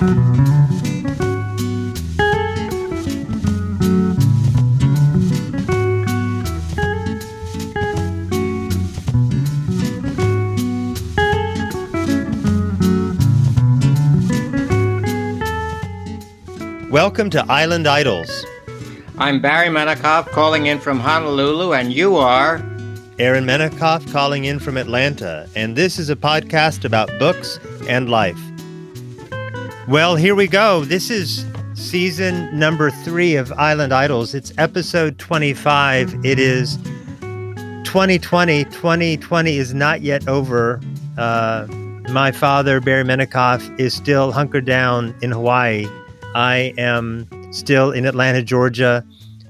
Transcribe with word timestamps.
Welcome 0.00 0.16
to 17.28 17.44
Island 17.50 17.86
Idols. 17.86 18.46
I'm 19.18 19.42
Barry 19.42 19.68
Menikoff 19.68 20.30
calling 20.30 20.64
in 20.64 20.78
from 20.78 20.98
Honolulu, 20.98 21.74
and 21.74 21.92
you 21.92 22.16
are 22.16 22.56
Aaron 23.18 23.44
Menikoff 23.44 24.10
calling 24.10 24.46
in 24.46 24.60
from 24.60 24.78
Atlanta, 24.78 25.46
and 25.54 25.76
this 25.76 25.98
is 25.98 26.08
a 26.08 26.16
podcast 26.16 26.86
about 26.86 27.10
books 27.18 27.60
and 27.86 28.08
life. 28.08 28.40
Well, 29.88 30.14
here 30.16 30.34
we 30.34 30.46
go. 30.46 30.84
This 30.84 31.10
is 31.10 31.44
season 31.74 32.56
number 32.56 32.90
three 32.90 33.34
of 33.36 33.50
Island 33.52 33.92
Idols. 33.92 34.34
It's 34.34 34.52
episode 34.58 35.18
25. 35.18 36.24
It 36.24 36.38
is 36.38 36.76
2020. 37.84 38.64
2020 38.64 39.56
is 39.56 39.74
not 39.74 40.02
yet 40.02 40.28
over. 40.28 40.80
Uh, 41.18 41.66
my 42.10 42.30
father, 42.30 42.80
Barry 42.80 43.04
Menikoff, 43.04 43.78
is 43.80 43.94
still 43.94 44.32
hunkered 44.32 44.64
down 44.64 45.14
in 45.22 45.30
Hawaii 45.32 45.86
I 46.34 46.72
am 46.78 47.26
still 47.52 47.90
in 47.90 48.06
Atlanta, 48.06 48.42
Georgia. 48.42 49.04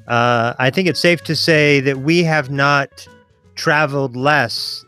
Uh, 0.08 0.54
I 0.58 0.70
think 0.70 0.88
it's 0.88 1.00
safe 1.00 1.22
to 1.24 1.36
say 1.36 1.80
that 1.80 1.98
we 1.98 2.22
have 2.24 2.50
not 2.50 3.06
traveled 3.54 4.16
less 4.16 4.84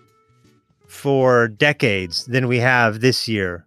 for 0.87 1.49
decades 1.49 2.25
than 2.27 2.49
we 2.49 2.59
have 2.59 3.01
this 3.01 3.29
year. 3.29 3.67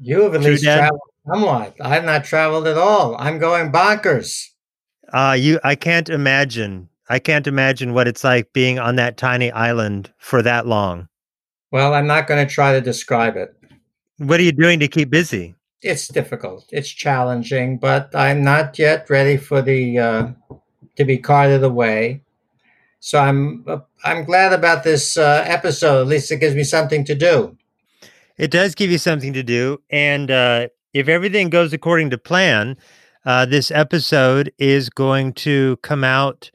You 0.00 0.22
have 0.22 0.34
at 0.34 0.40
True 0.42 0.52
least 0.52 0.64
Dad? 0.64 0.78
traveled 0.78 1.00
somewhat. 1.26 1.76
I've 1.80 2.04
not 2.04 2.24
traveled 2.24 2.66
at 2.66 2.78
all. 2.78 3.16
I'm 3.18 3.38
going 3.38 3.72
bonkers. 3.72 4.46
Uh, 5.12 5.36
you, 5.38 5.60
I 5.62 5.74
can't 5.74 6.08
imagine. 6.08 6.88
I 7.08 7.18
can't 7.18 7.46
imagine 7.46 7.92
what 7.92 8.08
it's 8.08 8.24
like 8.24 8.52
being 8.52 8.78
on 8.78 8.96
that 8.96 9.16
tiny 9.16 9.52
island 9.52 10.12
for 10.18 10.42
that 10.42 10.66
long. 10.66 11.08
Well, 11.70 11.94
I'm 11.94 12.06
not 12.06 12.26
going 12.26 12.46
to 12.46 12.52
try 12.52 12.72
to 12.72 12.80
describe 12.80 13.36
it. 13.36 13.54
What 14.18 14.40
are 14.40 14.42
you 14.42 14.52
doing 14.52 14.80
to 14.80 14.88
keep 14.88 15.10
busy? 15.10 15.54
it's 15.86 16.08
difficult. 16.08 16.66
It's 16.72 16.88
challenging, 16.88 17.78
but 17.78 18.14
I'm 18.14 18.42
not 18.42 18.78
yet 18.78 19.08
ready 19.08 19.36
for 19.36 19.62
the 19.62 19.98
uh, 19.98 20.28
to 20.96 21.04
be 21.04 21.18
carted 21.18 21.62
away. 21.62 22.22
So 23.00 23.18
I'm 23.18 23.64
uh, 23.66 23.78
I'm 24.04 24.24
glad 24.24 24.52
about 24.52 24.84
this 24.84 25.16
uh, 25.16 25.44
episode. 25.46 26.02
At 26.02 26.06
least 26.08 26.32
it 26.32 26.38
gives 26.38 26.56
me 26.56 26.64
something 26.64 27.04
to 27.04 27.14
do. 27.14 27.56
It 28.36 28.50
does 28.50 28.74
give 28.74 28.90
you 28.90 28.98
something 28.98 29.32
to 29.32 29.42
do, 29.42 29.80
and 29.90 30.30
uh, 30.30 30.68
if 30.98 31.08
everything 31.08 31.50
goes 31.50 31.72
according 31.72 32.10
to 32.10 32.18
plan, 32.18 32.76
uh, 33.24 33.44
this 33.44 33.70
episode 33.70 34.52
is 34.58 34.88
going 34.88 35.32
to 35.32 35.76
come 35.82 36.04
out 36.04 36.50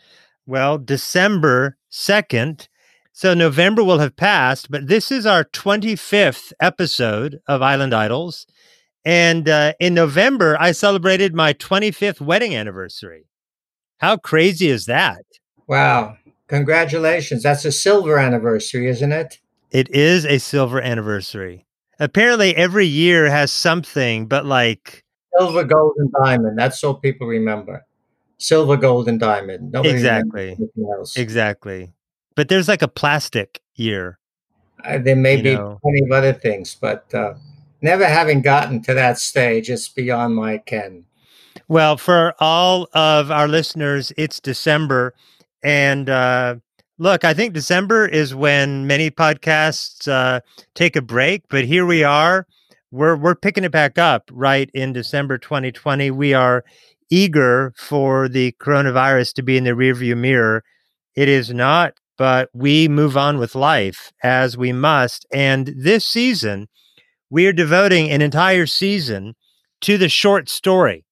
well 0.45 0.78
December 0.78 1.78
second. 1.89 2.67
So 3.11 3.33
November 3.33 3.83
will 3.83 4.00
have 4.00 4.16
passed, 4.16 4.72
but 4.72 4.88
this 4.88 5.11
is 5.11 5.25
our 5.25 5.44
25th 5.44 6.53
episode 6.59 7.39
of 7.48 7.61
Island 7.61 7.94
Idols. 7.94 8.48
And 9.03 9.50
uh, 9.50 9.73
in 9.80 9.94
November, 9.94 10.58
I 10.59 10.72
celebrated 10.72 11.36
my 11.36 11.53
25th 11.53 12.22
wedding 12.22 12.55
anniversary. 12.55 13.26
How 13.98 14.17
crazy 14.17 14.70
is 14.70 14.86
that? 14.86 15.23
Wow. 15.67 16.17
Congratulations. 16.48 17.44
That's 17.44 17.66
a 17.66 17.72
silver 17.72 18.17
anniversary, 18.17 18.88
isn't 18.88 19.11
it? 19.11 19.39
It 19.72 19.89
is 19.89 20.26
a 20.26 20.39
silver 20.39 20.81
anniversary. 20.81 21.66
Apparently, 22.02 22.56
every 22.56 22.88
year 22.88 23.30
has 23.30 23.52
something, 23.52 24.26
but 24.26 24.44
like 24.44 25.04
silver, 25.38 25.64
gold, 25.64 25.94
and 25.98 26.12
diamond. 26.24 26.58
That's 26.58 26.84
all 26.84 26.96
people 26.96 27.28
remember. 27.28 27.86
Silver, 28.40 28.76
gold, 28.76 29.08
and 29.08 29.20
diamond. 29.20 29.72
Nobody 29.72 29.94
exactly. 29.94 30.58
Exactly. 31.16 31.94
But 32.36 32.50
there's 32.50 32.67
like 32.67 32.82
a 32.82 32.88
plastic 32.88 33.61
year. 33.76 34.17
Uh, 34.84 34.98
there 34.98 35.16
may 35.16 35.40
be 35.40 35.54
know. 35.54 35.78
plenty 35.84 36.02
of 36.04 36.11
other 36.11 36.34
things, 36.34 36.73
but 36.73 37.06
uh, 37.14 37.36
never 37.84 38.06
having 38.06 38.42
gotten 38.42 38.82
to 38.82 38.95
that 38.95 39.20
stage, 39.20 39.70
it's 39.70 39.88
beyond 39.88 40.36
my 40.36 40.58
ken. 40.58 41.06
Well, 41.67 41.98
for 41.98 42.34
all 42.40 42.88
of 42.95 43.30
our 43.30 43.48
listeners, 43.48 44.11
it's 44.17 44.40
December. 44.40 45.14
And 45.61 46.10
uh, 46.10 46.56
look, 47.02 47.26
I 47.26 47.34
think 47.34 47.54
December 47.54 48.06
is 48.06 48.36
when 48.36 48.86
many 48.86 49.10
podcasts 49.10 50.08
uh, 50.08 50.42
take 50.76 50.95
a 50.95 51.02
break, 51.02 51.42
but 51.50 51.66
here 51.66 51.84
we 51.84 52.04
are. 52.04 52.45
We're, 52.92 53.16
we're 53.16 53.34
picking 53.34 53.64
it 53.64 53.72
back 53.72 53.98
up 53.98 54.30
right 54.32 54.70
in 54.76 54.94
December 54.94 55.40
2020. 55.40 56.11
We 56.11 56.36
are 56.36 56.64
eager 57.10 57.73
for 57.76 58.30
the 58.30 58.54
coronavirus 58.61 59.34
to 59.34 59.42
be 59.42 59.58
in 59.58 59.64
the 59.64 59.72
rearview 59.72 60.16
mirror. 60.16 60.64
It 61.16 61.28
is 61.28 61.52
not, 61.52 61.95
but 62.20 62.50
we 62.54 62.88
move 62.88 63.17
on 63.17 63.40
with 63.40 63.56
life 63.56 64.11
as 64.22 64.56
we 64.56 64.72
must. 64.72 65.26
And 65.34 65.73
this 65.76 66.06
season, 66.06 66.67
we 67.32 67.48
are 67.48 67.54
devoting 67.54 68.11
an 68.11 68.22
entire 68.22 68.67
season 68.67 69.34
to 69.82 69.98
the 69.98 70.10
short 70.10 70.50
story. 70.50 71.04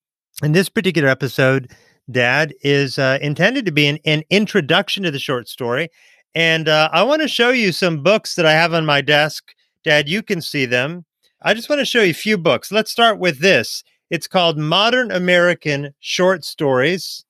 In 0.43 0.51
this 0.51 0.69
particular 0.69 1.09
episode, 1.09 1.71
Dad, 2.11 2.53
is 2.61 2.97
uh, 2.97 3.19
intended 3.21 3.65
to 3.65 3.71
be 3.71 3.87
an, 3.87 3.99
an, 4.05 4.23
introduction 4.29 5.03
to 5.03 5.11
the 5.11 5.19
short 5.19 5.47
story. 5.47 5.89
And 6.35 6.67
uh, 6.67 6.89
I 6.91 7.03
want 7.03 7.21
to 7.21 7.27
show 7.27 7.49
you 7.49 7.71
some 7.71 8.03
books 8.03 8.35
that 8.35 8.45
I 8.45 8.53
have 8.53 8.73
on 8.73 8.85
my 8.85 9.01
desk. 9.01 9.53
Dad, 9.83 10.09
you 10.09 10.21
can 10.21 10.41
see 10.41 10.65
them. 10.65 11.05
I 11.41 11.53
just 11.53 11.69
want 11.69 11.79
to 11.79 11.85
show 11.85 12.01
you 12.01 12.11
a 12.11 12.13
few 12.13 12.37
books. 12.37 12.71
Let's 12.71 12.91
start 12.91 13.19
with 13.19 13.39
this. 13.39 13.83
It's 14.09 14.27
called 14.27 14.57
Modern 14.57 15.11
American 15.11 15.93
Short 15.99 16.43
Stories. 16.43 17.25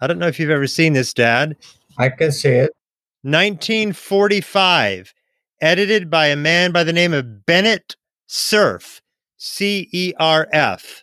I 0.00 0.06
don't 0.06 0.18
know 0.18 0.28
if 0.28 0.38
you've 0.38 0.50
ever 0.50 0.66
seen 0.66 0.92
this, 0.92 1.12
Dad. 1.12 1.56
I 1.96 2.10
can 2.10 2.30
see 2.30 2.50
it. 2.50 2.72
1945, 3.22 5.12
edited 5.60 6.08
by 6.08 6.28
a 6.28 6.36
man 6.36 6.70
by 6.70 6.84
the 6.84 6.92
name 6.92 7.12
of 7.12 7.44
Bennett 7.46 7.96
Cerf, 8.26 9.02
C 9.38 9.88
E 9.92 10.12
R 10.20 10.46
F. 10.52 11.02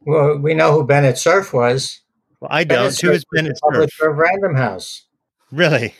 Well, 0.00 0.38
we 0.38 0.54
know 0.54 0.72
who 0.72 0.86
Bennett 0.86 1.18
Cerf 1.18 1.52
was. 1.52 2.01
Well, 2.42 2.50
I 2.50 2.64
don't. 2.64 3.00
Who 3.00 3.12
is 3.12 3.24
Bennett 3.32 3.56
Cerf? 3.72 3.88
Of 4.00 4.16
Random 4.16 4.56
House. 4.56 5.06
Really? 5.52 5.94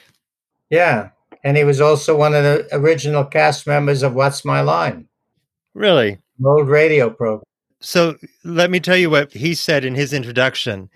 Yeah, 0.71 1.11
and 1.45 1.57
he 1.57 1.63
was 1.63 1.81
also 1.81 2.17
one 2.17 2.35
of 2.35 2.43
the 2.43 2.67
original 2.73 3.25
cast 3.25 3.65
members 3.65 4.03
of 4.03 4.15
What's 4.15 4.45
My 4.45 4.61
Line. 4.61 5.07
Really? 5.73 6.19
An 6.41 6.45
old 6.45 6.67
radio 6.67 7.11
program. 7.11 7.45
So 7.79 8.17
let 8.43 8.73
me 8.73 8.81
tell 8.81 8.97
you 8.97 9.09
what 9.09 9.33
he 9.33 9.55
said 9.55 9.85
in 9.85 9.95
his 9.95 10.13
introduction. 10.13 10.91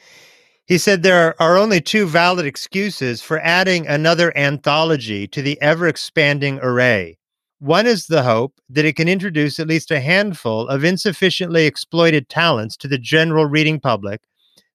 He 0.66 0.78
said 0.78 1.04
there 1.04 1.40
are 1.40 1.56
only 1.56 1.80
two 1.80 2.06
valid 2.06 2.44
excuses 2.44 3.22
for 3.22 3.38
adding 3.38 3.86
another 3.86 4.36
anthology 4.36 5.28
to 5.28 5.42
the 5.42 5.62
ever 5.62 5.86
expanding 5.86 6.58
array 6.60 7.18
one 7.58 7.86
is 7.86 8.06
the 8.06 8.22
hope 8.22 8.60
that 8.68 8.84
it 8.84 8.96
can 8.96 9.08
introduce 9.08 9.58
at 9.58 9.66
least 9.66 9.90
a 9.90 10.00
handful 10.00 10.68
of 10.68 10.84
insufficiently 10.84 11.64
exploited 11.64 12.28
talents 12.28 12.76
to 12.76 12.88
the 12.88 12.98
general 12.98 13.46
reading 13.46 13.80
public. 13.80 14.20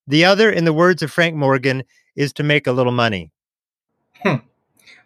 The 0.08 0.26
other, 0.26 0.50
in 0.50 0.66
the 0.66 0.74
words 0.74 1.02
of 1.02 1.12
Frank 1.12 1.36
Morgan, 1.36 1.84
is 2.16 2.34
to 2.34 2.44
make 2.44 2.68
a 2.68 2.72
little 2.72 2.92
money. 2.92 3.32
Hmm. 4.24 4.36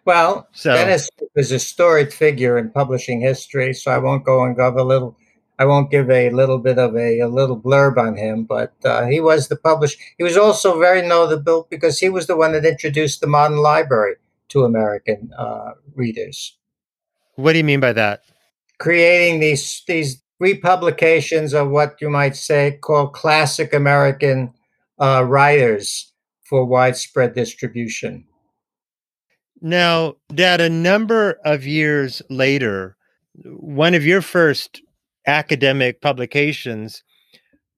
Well, 0.04 0.48
so, 0.52 0.72
Dennis 0.72 1.10
is 1.34 1.50
a 1.50 1.58
storied 1.58 2.12
figure 2.12 2.58
in 2.58 2.70
publishing 2.70 3.20
history, 3.20 3.74
so 3.74 3.90
I 3.90 3.98
won't 3.98 4.24
go 4.24 4.44
and 4.44 4.56
give 4.56 4.76
a 4.76 4.84
little. 4.84 5.16
I 5.58 5.64
won't 5.64 5.90
give 5.90 6.10
a 6.10 6.30
little 6.30 6.58
bit 6.58 6.78
of 6.78 6.94
a, 6.94 7.20
a 7.20 7.28
little 7.28 7.58
blurb 7.58 7.96
on 7.96 8.16
him, 8.16 8.44
but 8.44 8.74
uh, 8.84 9.06
he 9.06 9.20
was 9.20 9.48
the 9.48 9.56
publisher. 9.56 9.98
He 10.18 10.22
was 10.22 10.36
also 10.36 10.78
very 10.78 11.00
notable 11.06 11.66
because 11.70 11.98
he 11.98 12.10
was 12.10 12.26
the 12.26 12.36
one 12.36 12.52
that 12.52 12.64
introduced 12.66 13.20
the 13.20 13.26
modern 13.26 13.56
library 13.56 14.16
to 14.48 14.64
American 14.64 15.32
uh, 15.36 15.72
readers. 15.94 16.56
What 17.34 17.52
do 17.52 17.58
you 17.58 17.64
mean 17.64 17.80
by 17.80 17.92
that? 17.94 18.22
Creating 18.78 19.40
these 19.40 19.82
these 19.86 20.22
republications 20.38 21.54
of 21.54 21.70
what 21.70 21.96
you 22.00 22.10
might 22.10 22.36
say 22.36 22.78
called 22.82 23.14
classic 23.14 23.72
American 23.72 24.52
uh, 24.98 25.24
writers 25.26 26.12
for 26.48 26.64
widespread 26.64 27.34
distribution. 27.34 28.24
Now, 29.60 30.14
Dad, 30.34 30.60
a 30.60 30.68
number 30.68 31.38
of 31.44 31.66
years 31.66 32.22
later, 32.28 32.96
one 33.44 33.94
of 33.94 34.04
your 34.04 34.22
first 34.22 34.82
academic 35.26 36.00
publications 36.00 37.02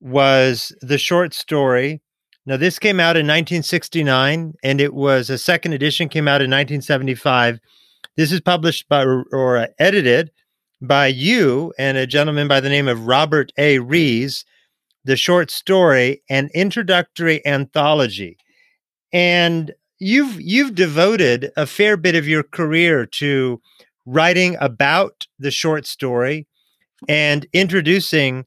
was 0.00 0.72
the 0.80 0.98
short 0.98 1.34
story. 1.34 2.02
Now, 2.46 2.56
this 2.56 2.78
came 2.78 3.00
out 3.00 3.16
in 3.16 3.26
1969, 3.26 4.54
and 4.62 4.80
it 4.80 4.94
was 4.94 5.30
a 5.30 5.38
second 5.38 5.72
edition 5.72 6.08
came 6.08 6.28
out 6.28 6.40
in 6.40 6.50
1975 6.50 7.60
this 8.18 8.32
is 8.32 8.40
published 8.40 8.88
by 8.88 9.04
or 9.04 9.68
edited 9.78 10.32
by 10.82 11.06
you 11.06 11.72
and 11.78 11.96
a 11.96 12.04
gentleman 12.04 12.48
by 12.48 12.58
the 12.58 12.68
name 12.68 12.88
of 12.88 13.06
Robert 13.06 13.52
A. 13.56 13.78
Rees, 13.78 14.44
the 15.08 15.16
short 15.16 15.50
story, 15.50 16.22
an 16.28 16.50
introductory 16.54 17.44
anthology. 17.46 18.36
And 19.10 19.72
you've 19.98 20.38
you've 20.38 20.74
devoted 20.74 21.50
a 21.56 21.64
fair 21.64 21.96
bit 21.96 22.14
of 22.14 22.28
your 22.28 22.42
career 22.42 23.06
to 23.06 23.58
writing 24.04 24.58
about 24.60 25.26
the 25.38 25.50
short 25.50 25.86
story 25.86 26.46
and 27.08 27.46
introducing 27.54 28.44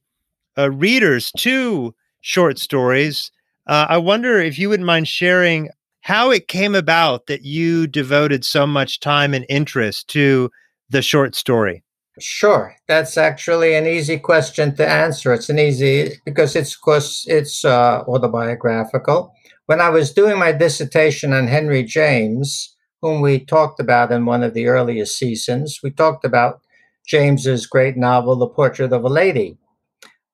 uh, 0.56 0.70
readers 0.70 1.32
to 1.38 1.96
short 2.22 2.60
stories. 2.60 3.32
Uh, 3.66 3.88
I 3.90 3.98
wonder 3.98 4.40
if 4.40 4.60
you 4.60 4.70
wouldn't 4.70 4.86
mind 4.86 5.08
sharing 5.08 5.70
how 6.02 6.30
it 6.30 6.48
came 6.48 6.76
about 6.76 7.26
that 7.26 7.44
you 7.44 7.88
devoted 7.88 8.46
so 8.46 8.68
much 8.68 9.00
time 9.00 9.34
and 9.34 9.48
interest 9.50 10.10
to 10.10 10.52
the 10.92 11.02
short 11.02 11.34
story. 11.34 11.84
Sure, 12.20 12.76
that's 12.88 13.18
actually 13.18 13.74
an 13.74 13.88
easy 13.88 14.18
question 14.20 14.76
to 14.76 14.88
answer. 14.88 15.34
It's 15.34 15.50
an 15.50 15.60
easy 15.60 16.20
because 16.26 16.56
it's 16.56 16.76
of 16.76 16.82
course 16.82 17.26
it's 17.28 17.64
uh, 17.64 18.04
autobiographical. 18.08 19.34
When 19.66 19.80
I 19.80 19.90
was 19.90 20.14
doing 20.14 20.38
my 20.38 20.52
dissertation 20.52 21.32
on 21.34 21.48
Henry 21.48 21.84
James, 21.84 22.76
whom 23.02 23.22
we 23.22 23.40
talked 23.46 23.80
about 23.80 24.12
in 24.12 24.26
one 24.26 24.44
of 24.44 24.54
the 24.54 24.68
earliest 24.68 25.18
seasons, 25.18 25.80
we 25.84 25.90
talked 25.92 26.26
about 26.26 26.62
James's 27.08 27.66
great 27.66 27.96
novel, 27.98 28.36
The 28.36 28.48
Portrait 28.48 28.92
of 28.94 29.04
a 29.06 29.10
Lady. 29.10 29.58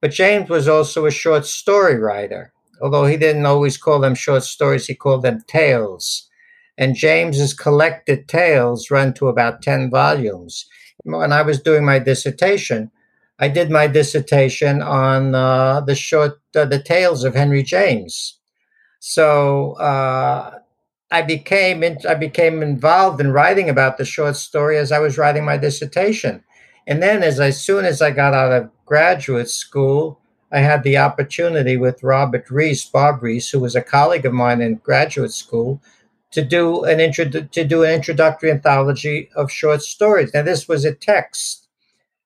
But 0.02 0.12
James 0.12 0.50
was 0.50 0.68
also 0.68 1.06
a 1.06 1.12
short 1.12 1.46
story 1.46 2.00
writer, 2.00 2.52
although 2.82 3.06
he 3.06 3.18
didn't 3.18 3.46
always 3.46 3.78
call 3.78 4.00
them 4.00 4.16
short 4.16 4.44
stories, 4.44 4.88
he 4.88 4.96
called 4.96 5.24
them 5.24 5.42
tales. 5.48 6.28
And 6.78 6.96
James's 6.96 7.54
collected 7.54 8.28
tales 8.28 8.90
run 8.92 9.14
to 9.16 9.28
about 9.28 9.62
10 9.62 9.90
volumes 9.92 10.66
when 11.16 11.32
I 11.32 11.42
was 11.42 11.62
doing 11.62 11.86
my 11.86 12.00
dissertation, 12.00 12.92
I 13.40 13.48
did 13.48 13.70
my 13.70 13.88
dissertation 13.88 14.82
on 14.82 15.36
uh, 15.36 15.82
the 15.82 15.96
short, 15.96 16.40
uh, 16.56 16.66
the 16.66 16.80
tales 16.80 17.24
of 17.24 17.36
Henry 17.36 17.64
James. 17.64 18.40
So 19.00 19.74
uh, 19.74 20.60
I 21.12 21.22
became 21.22 21.84
in, 21.84 21.98
I 22.08 22.16
became 22.16 22.62
involved 22.62 23.22
in 23.22 23.32
writing 23.32 23.70
about 23.70 23.98
the 23.98 24.06
short 24.06 24.36
story 24.36 24.78
as 24.78 24.92
I 24.92 25.00
was 25.00 25.18
writing 25.18 25.46
my 25.46 25.58
dissertation, 25.58 26.44
and 26.88 27.02
then 27.02 27.24
as, 27.24 27.40
as 27.40 27.62
soon 27.64 27.86
as 27.86 28.02
I 28.02 28.12
got 28.12 28.34
out 28.34 28.52
of 28.52 28.70
graduate 28.86 29.50
school, 29.50 30.20
I 30.52 30.60
had 30.60 30.84
the 30.84 30.98
opportunity 30.98 31.78
with 31.78 32.04
Robert 32.04 32.50
Rees, 32.50 32.86
Bob 32.86 33.22
Rees, 33.22 33.50
who 33.50 33.60
was 33.60 33.76
a 33.76 33.82
colleague 33.82 34.26
of 34.26 34.34
mine 34.34 34.62
in 34.62 34.76
graduate 34.76 35.34
school, 35.34 35.82
to 36.32 36.44
do 36.44 36.84
an 36.84 37.00
intro 37.00 37.26
to 37.26 37.64
do 37.64 37.84
an 37.84 37.94
introductory 37.94 38.52
anthology 38.52 39.30
of 39.36 39.52
short 39.52 39.82
stories. 39.82 40.32
Now 40.34 40.44
this 40.44 40.68
was 40.68 40.86
a 40.86 40.94
text, 40.94 41.68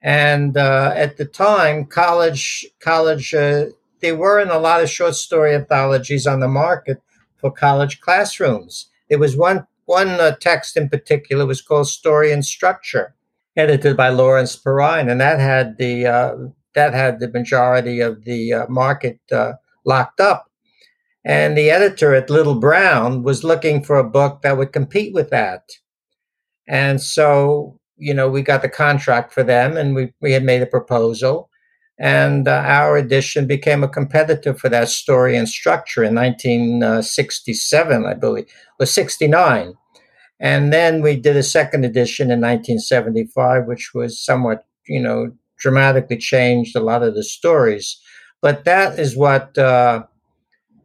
and 0.02 0.58
uh, 0.58 0.94
at 0.96 1.18
the 1.18 1.26
time, 1.26 1.86
college 1.86 2.66
college 2.80 3.34
uh, 3.34 3.66
there 4.02 4.16
weren't 4.16 4.52
a 4.52 4.60
lot 4.60 4.82
of 4.82 4.90
short 4.90 5.16
story 5.16 5.54
anthologies 5.56 6.28
on 6.28 6.40
the 6.40 6.48
market 6.48 7.02
for 7.38 7.52
college 7.52 8.02
classrooms. 8.02 8.90
There 9.10 9.20
was 9.20 9.38
one 9.38 9.68
one 9.86 10.10
uh, 10.10 10.36
text 10.40 10.78
in 10.78 10.90
particular 10.90 11.46
was 11.46 11.62
called 11.62 11.88
Story 11.88 12.32
and 12.32 12.46
Structure, 12.46 13.14
edited 13.56 13.98
by 13.98 14.10
Lawrence 14.10 14.56
Perrine, 14.56 15.10
and 15.10 15.20
that 15.22 15.40
had 15.40 15.78
the 15.78 16.08
uh, 16.08 16.36
that 16.74 16.94
had 16.94 17.20
the 17.20 17.30
majority 17.30 18.00
of 18.00 18.24
the 18.24 18.54
uh, 18.54 18.68
market 18.68 19.20
uh, 19.32 19.54
locked 19.86 20.20
up. 20.20 20.51
And 21.24 21.58
the 21.58 21.70
editor 21.70 22.16
at 22.16 22.30
Little 22.30 22.56
Brown 22.56 23.24
was 23.24 23.44
looking 23.44 23.84
for 23.84 23.98
a 23.98 24.10
book 24.10 24.42
that 24.42 24.58
would 24.58 24.74
compete 24.74 25.14
with 25.14 25.30
that. 25.30 25.70
And 26.68 27.02
so, 27.02 27.80
you 27.98 28.14
know, 28.14 28.30
we 28.30 28.42
got 28.42 28.62
the 28.62 28.70
contract 28.70 29.34
for 29.34 29.44
them 29.44 29.78
and 29.78 29.94
we, 29.94 30.14
we 30.22 30.32
had 30.32 30.44
made 30.44 30.62
a 30.62 30.68
proposal. 30.68 31.50
And 32.00 32.48
uh, 32.48 32.64
our 32.66 32.98
edition 32.98 33.46
became 33.46 33.84
a 33.84 33.88
competitor 33.88 34.56
for 34.56 34.70
that 34.70 34.90
story 34.90 35.38
and 35.38 35.48
structure 35.48 36.04
in 36.04 36.16
1967, 36.16 38.06
I 38.06 38.14
believe, 38.16 38.48
or 38.80 38.88
69. 38.88 39.74
And 40.40 40.74
then 40.74 41.04
we 41.04 41.16
did 41.16 41.38
a 41.38 41.44
second 41.44 41.86
edition 41.86 42.32
in 42.32 42.42
1975, 42.42 43.68
which 43.68 43.92
was 43.94 44.20
somewhat, 44.20 44.66
you 44.88 45.00
know, 45.00 45.32
dramatically 45.60 46.18
changed 46.18 46.76
a 46.76 46.80
lot 46.80 47.04
of 47.04 47.14
the 47.14 47.24
stories. 47.24 48.02
But 48.42 48.66
that 48.66 48.98
is 48.98 49.16
what 49.16 49.56
uh, 49.60 50.04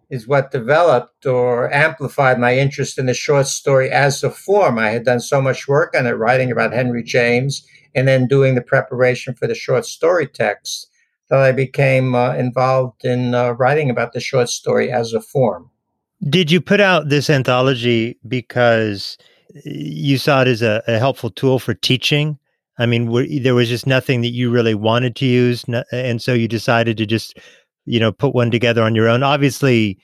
is 0.08 0.28
what 0.28 0.52
developed 0.52 1.26
or 1.26 1.72
amplified 1.72 2.38
my 2.38 2.56
interest 2.56 2.98
in 2.98 3.06
the 3.06 3.14
short 3.14 3.46
story 3.46 3.90
as 3.90 4.22
a 4.22 4.30
form. 4.30 4.78
I 4.78 4.90
had 4.90 5.04
done 5.04 5.20
so 5.20 5.42
much 5.42 5.66
work 5.66 5.94
on 5.96 6.06
it, 6.06 6.12
writing 6.12 6.52
about 6.52 6.72
Henry 6.72 7.02
James 7.02 7.66
and 7.94 8.06
then 8.06 8.28
doing 8.28 8.54
the 8.54 8.62
preparation 8.62 9.34
for 9.34 9.46
the 9.46 9.54
short 9.54 9.86
story 9.86 10.26
text, 10.28 10.88
that 11.28 11.40
I 11.40 11.50
became 11.50 12.14
uh, 12.14 12.34
involved 12.34 13.04
in 13.04 13.34
uh, 13.34 13.52
writing 13.52 13.90
about 13.90 14.12
the 14.12 14.20
short 14.20 14.48
story 14.48 14.92
as 14.92 15.12
a 15.12 15.20
form. 15.20 15.70
Did 16.28 16.50
you 16.50 16.60
put 16.60 16.80
out 16.80 17.08
this 17.08 17.28
anthology 17.28 18.18
because 18.28 19.18
you 19.64 20.18
saw 20.18 20.42
it 20.42 20.48
as 20.48 20.62
a, 20.62 20.82
a 20.86 20.98
helpful 20.98 21.30
tool 21.30 21.58
for 21.58 21.74
teaching? 21.74 22.38
I 22.78 22.86
mean, 22.86 23.42
there 23.42 23.54
was 23.54 23.68
just 23.68 23.86
nothing 23.86 24.20
that 24.20 24.28
you 24.28 24.50
really 24.50 24.74
wanted 24.74 25.16
to 25.16 25.26
use, 25.26 25.64
and 25.90 26.20
so 26.20 26.34
you 26.34 26.46
decided 26.46 26.98
to 26.98 27.06
just 27.06 27.38
you 27.86 27.98
know 27.98 28.12
put 28.12 28.34
one 28.34 28.50
together 28.50 28.82
on 28.82 28.94
your 28.94 29.08
own. 29.08 29.22
Obviously 29.22 29.98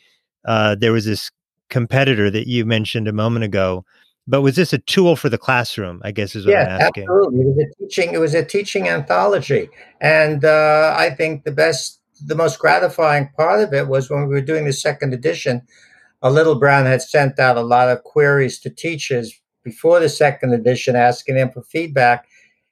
uh, 0.44 0.75
there 0.75 0.93
was 0.93 1.05
this 1.05 1.31
competitor 1.69 2.31
that 2.31 2.46
you 2.46 2.64
mentioned 2.64 3.08
a 3.08 3.12
moment 3.12 3.44
ago 3.44 3.84
but 4.26 4.43
was 4.43 4.56
this 4.56 4.73
a 4.73 4.79
tool 4.79 5.17
for 5.17 5.29
the 5.29 5.38
classroom 5.38 6.00
i 6.05 6.11
guess 6.11 6.37
is 6.37 6.44
what 6.44 6.52
yeah, 6.52 6.76
i'm 6.76 6.81
asking? 6.82 7.05
absolutely. 7.05 7.40
It 7.40 7.46
was 7.46 7.58
a 7.58 7.82
teaching 7.82 8.14
it 8.14 8.20
was 8.20 8.34
a 8.34 8.44
teaching 8.44 8.88
anthology 8.88 9.70
and 10.00 10.44
uh, 10.44 10.94
i 10.99 11.11
think 11.11 11.44
the 11.44 11.50
best 11.50 12.00
the 12.25 12.34
most 12.34 12.58
gratifying 12.58 13.31
part 13.37 13.61
of 13.61 13.73
it 13.73 13.88
was 13.88 14.11
when 14.11 14.28
we 14.28 14.35
were 14.35 14.43
doing 14.43 14.67
the 14.67 14.73
second 14.73 15.14
edition 15.14 15.62
a 16.20 16.31
little 16.31 16.56
brown 16.56 16.85
had 16.85 17.02
sent 17.02 17.38
out 17.38 17.56
a 17.56 17.62
lot 17.62 17.88
of 17.88 18.05
queries 18.05 18.61
to 18.61 18.70
teachers 18.70 19.40
before 19.64 19.99
the 19.99 20.08
second 20.08 20.52
edition 20.52 20.94
asking 20.94 21.37
them 21.37 21.50
for 21.50 21.62
feedback 21.62 22.26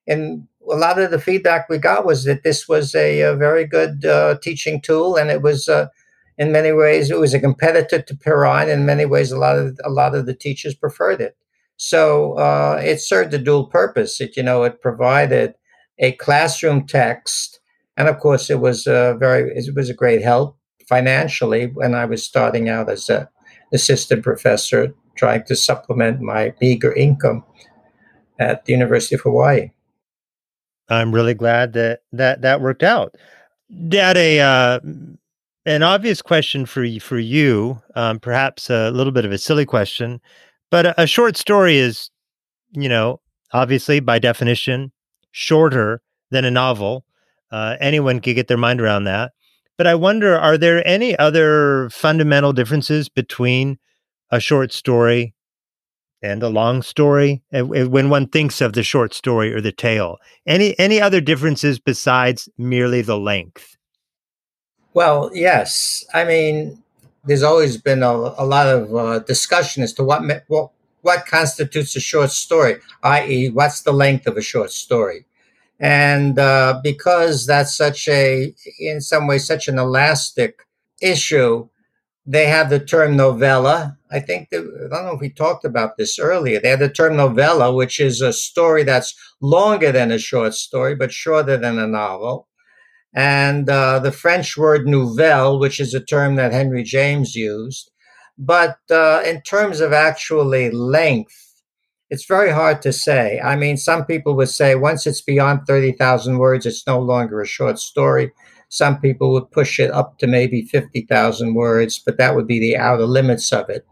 and 0.07 0.47
a 0.73 0.77
lot 0.77 0.99
of 0.99 1.11
the 1.11 1.21
feedback 1.21 1.69
we 1.69 1.79
got 1.79 2.05
was 2.05 2.25
that 2.25 2.43
this 2.43 2.69
was 2.69 2.95
a, 2.95 3.21
a 3.21 3.37
very 3.37 3.67
good 3.67 4.05
uh, 4.05 4.37
teaching 4.43 4.81
tool, 4.81 5.17
and 5.17 5.31
it 5.31 5.43
was 5.43 5.69
uh, 5.69 5.89
in 6.39 6.53
many 6.53 6.73
ways 6.73 7.11
it 7.11 7.19
was 7.19 7.35
a 7.35 7.41
competitor 7.41 8.01
to 8.01 8.17
Perrine. 8.17 8.69
In 8.69 8.87
many 8.87 9.05
ways, 9.05 9.31
a 9.31 9.39
lot 9.39 9.59
of 9.59 9.79
a 9.85 9.91
lot 9.91 10.15
of 10.15 10.27
the 10.27 10.35
teachers 10.35 10.75
preferred 10.75 11.21
it. 11.21 11.37
So 11.77 12.35
uh, 12.35 12.81
it 12.83 13.01
served 13.01 13.33
a 13.35 13.39
dual 13.39 13.67
purpose. 13.67 14.21
It 14.21 14.37
you 14.37 14.43
know 14.43 14.63
it 14.65 14.81
provided 14.81 15.55
a 15.99 16.13
classroom 16.13 16.87
text, 16.87 17.61
and 17.97 18.09
of 18.09 18.19
course 18.19 18.51
it 18.51 18.61
was 18.61 18.87
a 18.87 19.17
very 19.19 19.51
it 19.55 19.75
was 19.75 19.91
a 19.91 19.95
great 19.95 20.23
help 20.23 20.57
financially 20.89 21.67
when 21.67 21.95
I 21.95 22.05
was 22.05 22.25
starting 22.25 22.69
out 22.69 22.91
as 22.91 23.09
an 23.09 23.29
assistant 23.73 24.25
professor 24.25 24.93
trying 25.17 25.45
to 25.45 25.55
supplement 25.55 26.21
my 26.21 26.53
meager 26.61 26.93
income 26.95 27.45
at 28.39 28.65
the 28.65 28.73
University 28.73 29.15
of 29.15 29.21
Hawaii. 29.21 29.71
I'm 30.91 31.13
really 31.13 31.35
glad 31.35 31.73
that 31.75 32.01
that 32.13 32.43
that 32.43 32.61
worked 32.61 32.83
out. 32.83 33.17
Dad, 33.89 34.17
a 34.17 34.41
uh, 34.41 34.81
an 35.67 35.83
obvious 35.83 36.21
question 36.23 36.67
for 36.67 36.87
for 37.01 37.19
you, 37.19 37.81
um, 37.95 38.19
perhaps 38.19 38.69
a 38.71 38.91
little 38.91 39.13
bit 39.13 39.25
of 39.25 39.33
a 39.33 39.39
silly 39.39 39.65
question, 39.65 40.21
but 40.71 40.87
a, 40.87 41.03
a 41.03 41.07
short 41.07 41.37
story 41.37 41.77
is, 41.77 42.11
you 42.73 42.89
know, 42.89 43.21
obviously 43.53 44.01
by 44.01 44.19
definition 44.19 44.93
shorter 45.31 46.03
than 46.31 46.45
a 46.45 46.51
novel. 46.51 47.05
Uh, 47.51 47.77
anyone 47.81 48.21
could 48.21 48.35
get 48.35 48.49
their 48.49 48.57
mind 48.57 48.81
around 48.81 49.05
that. 49.05 49.33
But 49.77 49.87
I 49.87 49.95
wonder, 49.95 50.37
are 50.37 50.59
there 50.59 50.87
any 50.87 51.19
other 51.19 51.89
fundamental 51.91 52.53
differences 52.53 53.09
between 53.09 53.79
a 54.31 54.39
short 54.39 54.73
story 54.73 55.35
and 56.23 56.43
a 56.43 56.49
long 56.49 56.83
story 56.83 57.43
when 57.53 58.11
one 58.11 58.29
thinks 58.29 58.61
of 58.61 58.73
the 58.73 58.83
short 58.83 59.15
story 59.15 59.53
or 59.53 59.61
the 59.61 59.73
tale. 59.73 60.19
Any 60.47 60.79
any 60.79 61.01
other 61.01 61.21
differences 61.21 61.79
besides 61.79 62.49
merely 62.59 63.03
the 63.03 63.19
length? 63.19 63.77
Well 64.95 65.31
yes. 65.35 66.05
I 66.13 66.25
mean 66.25 66.83
there's 67.25 67.43
always 67.43 67.77
been 67.77 68.03
a, 68.03 68.11
a 68.13 68.47
lot 68.47 68.67
of 68.67 68.95
uh, 68.95 69.19
discussion 69.21 69.83
as 69.83 69.93
to 69.95 70.05
what, 70.05 70.23
what 70.49 70.71
what 71.03 71.27
constitutes 71.27 71.97
a 71.97 72.01
short 72.01 72.31
story 72.31 72.77
i.e 73.03 73.49
what's 73.51 73.83
the 73.83 73.93
length 73.93 74.27
of 74.27 74.37
a 74.37 74.43
short 74.43 74.71
story. 74.71 75.25
And 75.83 76.39
uh, 76.39 76.81
because 76.83 77.47
that's 77.47 77.75
such 77.75 78.07
a 78.09 78.55
in 78.79 79.01
some 79.01 79.27
way 79.27 79.39
such 79.39 79.69
an 79.69 79.79
elastic 79.79 80.67
issue 81.01 81.69
they 82.27 82.47
have 82.47 82.71
the 82.71 82.81
term 82.81 83.17
novella. 83.17 83.97
I 84.11 84.21
think 84.21 84.51
that, 84.51 84.61
I 84.61 84.95
don't 84.95 85.07
know 85.07 85.15
if 85.15 85.21
we 85.21 85.31
talked 85.31 85.65
about 85.65 85.97
this 85.97 86.19
earlier. 86.19 86.61
They 86.61 86.71
have 86.71 86.81
the 86.81 86.89
term 86.89 87.17
novella, 87.17 87.75
which 87.75 87.99
is 88.01 88.21
a 88.21 88.33
story 88.33 88.83
that's 88.83 89.15
longer 89.41 89.93
than 89.93 90.11
a 90.11 90.19
short 90.19 90.55
story, 90.55 90.95
but 90.95 91.13
shorter 91.13 91.57
than 91.57 91.79
a 91.79 91.87
novel. 91.87 92.49
And 93.15 93.69
uh, 93.69 93.99
the 93.99 94.13
French 94.13 94.57
word 94.57 94.87
nouvelle, 94.87 95.59
which 95.59 95.81
is 95.81 95.95
a 95.95 96.05
term 96.05 96.37
that 96.37 96.53
Henry 96.53 96.85
James 96.85 97.35
used. 97.35 97.91
But 98.39 98.79
uh, 98.91 99.23
in 99.27 99.43
terms 99.43 99.81
of 99.81 99.93
actually 99.93 100.71
length, 100.71 101.35
it's 102.11 102.27
very 102.27 102.51
hard 102.51 102.83
to 102.83 102.93
say. 102.93 103.41
I 103.41 103.57
mean, 103.57 103.77
some 103.77 104.05
people 104.05 104.35
would 104.37 104.49
say 104.49 104.75
once 104.75 105.07
it's 105.07 105.23
beyond 105.23 105.67
30,000 105.67 106.39
words, 106.39 106.67
it's 106.67 106.87
no 106.87 106.99
longer 107.01 107.41
a 107.41 107.47
short 107.47 107.79
story. 107.79 108.33
Some 108.71 109.01
people 109.01 109.33
would 109.33 109.51
push 109.51 109.79
it 109.79 109.91
up 109.91 110.19
to 110.19 110.27
maybe 110.27 110.63
50,000 110.63 111.55
words, 111.55 111.99
but 111.99 112.17
that 112.17 112.35
would 112.35 112.47
be 112.47 112.59
the 112.59 112.77
outer 112.77 113.05
limits 113.05 113.53
of 113.53 113.69
it. 113.69 113.87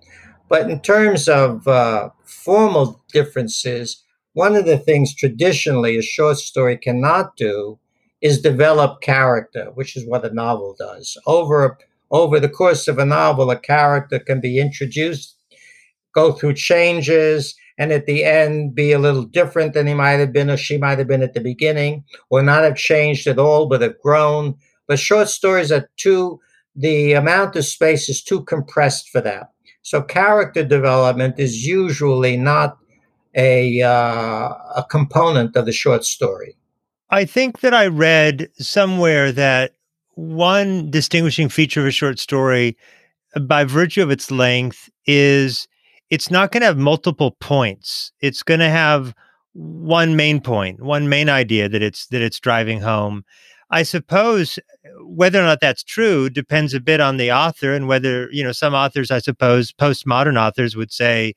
But 0.49 0.70
in 0.70 0.80
terms 0.80 1.28
of 1.28 1.68
uh, 1.68 2.11
formal 2.25 3.02
differences, 3.12 4.02
one 4.32 4.56
of 4.56 4.66
the 4.66 4.78
things 4.78 5.14
traditionally 5.14 5.99
a 5.99 6.02
short 6.02 6.38
story 6.38 6.78
cannot 6.78 7.37
do 7.37 7.78
is 8.20 8.40
develop 8.40 9.00
character, 9.00 9.70
which 9.75 9.97
is 9.97 10.06
what 10.06 10.25
a 10.25 10.32
novel 10.32 10.75
does. 10.78 11.16
Over 11.26 11.78
over 12.11 12.40
the 12.40 12.49
course 12.49 12.88
of 12.88 12.99
a 12.99 13.04
novel, 13.04 13.50
a 13.50 13.58
character 13.58 14.18
can 14.18 14.40
be 14.40 14.58
introduced, 14.58 15.37
go 16.14 16.32
through 16.32 16.54
changes, 16.54 17.54
and 17.78 17.92
at 17.92 18.06
the 18.06 18.25
end 18.25 18.75
be 18.75 18.92
a 18.92 18.99
little 18.99 19.25
different 19.25 19.75
than 19.75 19.87
he 19.87 19.94
might 19.94 20.18
have 20.18 20.32
been 20.32 20.50
or 20.50 20.56
she 20.56 20.78
might 20.78 20.99
have 20.99 21.06
been 21.06 21.23
at 21.23 21.35
the 21.35 21.40
beginning, 21.40 22.04
or 22.30 22.42
not 22.42 22.64
have 22.64 22.76
changed 22.76 23.26
at 23.26 23.38
all, 23.38 23.68
but 23.68 23.82
have 23.82 24.00
grown. 24.00 24.56
But 24.88 24.99
short 24.99 25.28
stories 25.28 25.71
are 25.71 25.88
too, 25.97 26.40
the 26.75 27.12
amount 27.12 27.54
of 27.54 27.64
space 27.64 28.09
is 28.09 28.23
too 28.23 28.42
compressed 28.45 29.11
for 29.11 29.21
that. 29.21 29.50
So 29.83 30.02
character 30.02 30.64
development 30.64 31.38
is 31.38 31.64
usually 31.64 32.37
not 32.37 32.78
a, 33.35 33.83
uh, 33.83 34.49
a 34.76 34.87
component 34.90 35.54
of 35.54 35.66
the 35.66 35.73
short 35.73 36.04
story. 36.04 36.57
I 37.11 37.25
think 37.25 37.61
that 37.61 37.73
I 37.73 37.87
read 37.87 38.50
somewhere 38.59 39.33
that 39.33 39.73
one 40.14 40.90
distinguishing 40.90 41.49
feature 41.49 41.80
of 41.80 41.87
a 41.87 41.92
short 41.92 42.18
story, 42.18 42.76
by 43.40 43.64
virtue 43.64 44.02
of 44.02 44.11
its 44.11 44.30
length, 44.30 44.90
is 45.07 45.68
it's 46.11 46.30
not 46.30 46.50
going 46.50 46.62
to 46.62 46.66
have 46.66 46.78
multiple 46.78 47.37
points. 47.40 48.12
It's 48.21 48.42
going 48.42 48.61
to 48.61 48.68
have 48.68 49.14
one 49.52 50.16
main 50.16 50.40
point, 50.40 50.83
one 50.83 51.09
main 51.09 51.28
idea 51.28 51.68
that 51.68 51.83
it's 51.83 52.07
that 52.09 52.21
it's 52.21 52.40
driving 52.40 52.80
home. 52.80 53.25
I 53.71 53.83
suppose 53.83 54.59
whether 55.00 55.40
or 55.40 55.45
not 55.45 55.61
that's 55.61 55.83
true 55.83 56.31
depends 56.31 56.75
a 56.75 56.81
bit 56.81 57.00
on 57.00 57.17
the 57.17 57.33
author 57.33 57.73
and 57.73 57.88
whether, 57.88 58.31
you 58.33 58.43
know, 58.43 58.52
some 58.52 58.75
authors, 58.75 59.11
I 59.11 59.19
suppose, 59.19 59.73
postmodern 59.73 60.40
authors 60.40 60.76
would 60.76 60.93
say, 60.93 61.35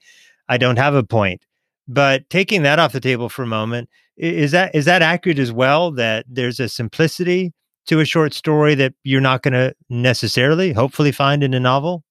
I 0.50 0.58
don't 0.58 0.77
have 0.77 0.96
a 0.96 1.03
point. 1.03 1.46
But 1.88 2.30
taking 2.30 2.63
that 2.63 2.80
off 2.80 2.94
the 2.94 3.00
table 3.00 3.30
for 3.30 3.44
a 3.44 3.48
moment, 3.48 3.89
is 4.18 4.51
that 4.51 4.75
is 4.75 4.86
that 4.86 5.01
accurate 5.01 5.39
as 5.39 5.51
well? 5.51 5.91
That 5.91 6.25
there's 6.30 6.60
a 6.60 6.70
simplicity 6.70 7.53
to 7.88 8.00
a 8.00 8.06
short 8.06 8.34
story 8.34 8.75
that 8.75 8.94
you're 9.03 9.22
not 9.22 9.41
going 9.41 9.53
to 9.53 9.75
necessarily, 9.89 10.74
hopefully, 10.74 11.12
find 11.12 11.44
in 11.44 11.53
a 11.53 11.60
novel? 11.60 12.03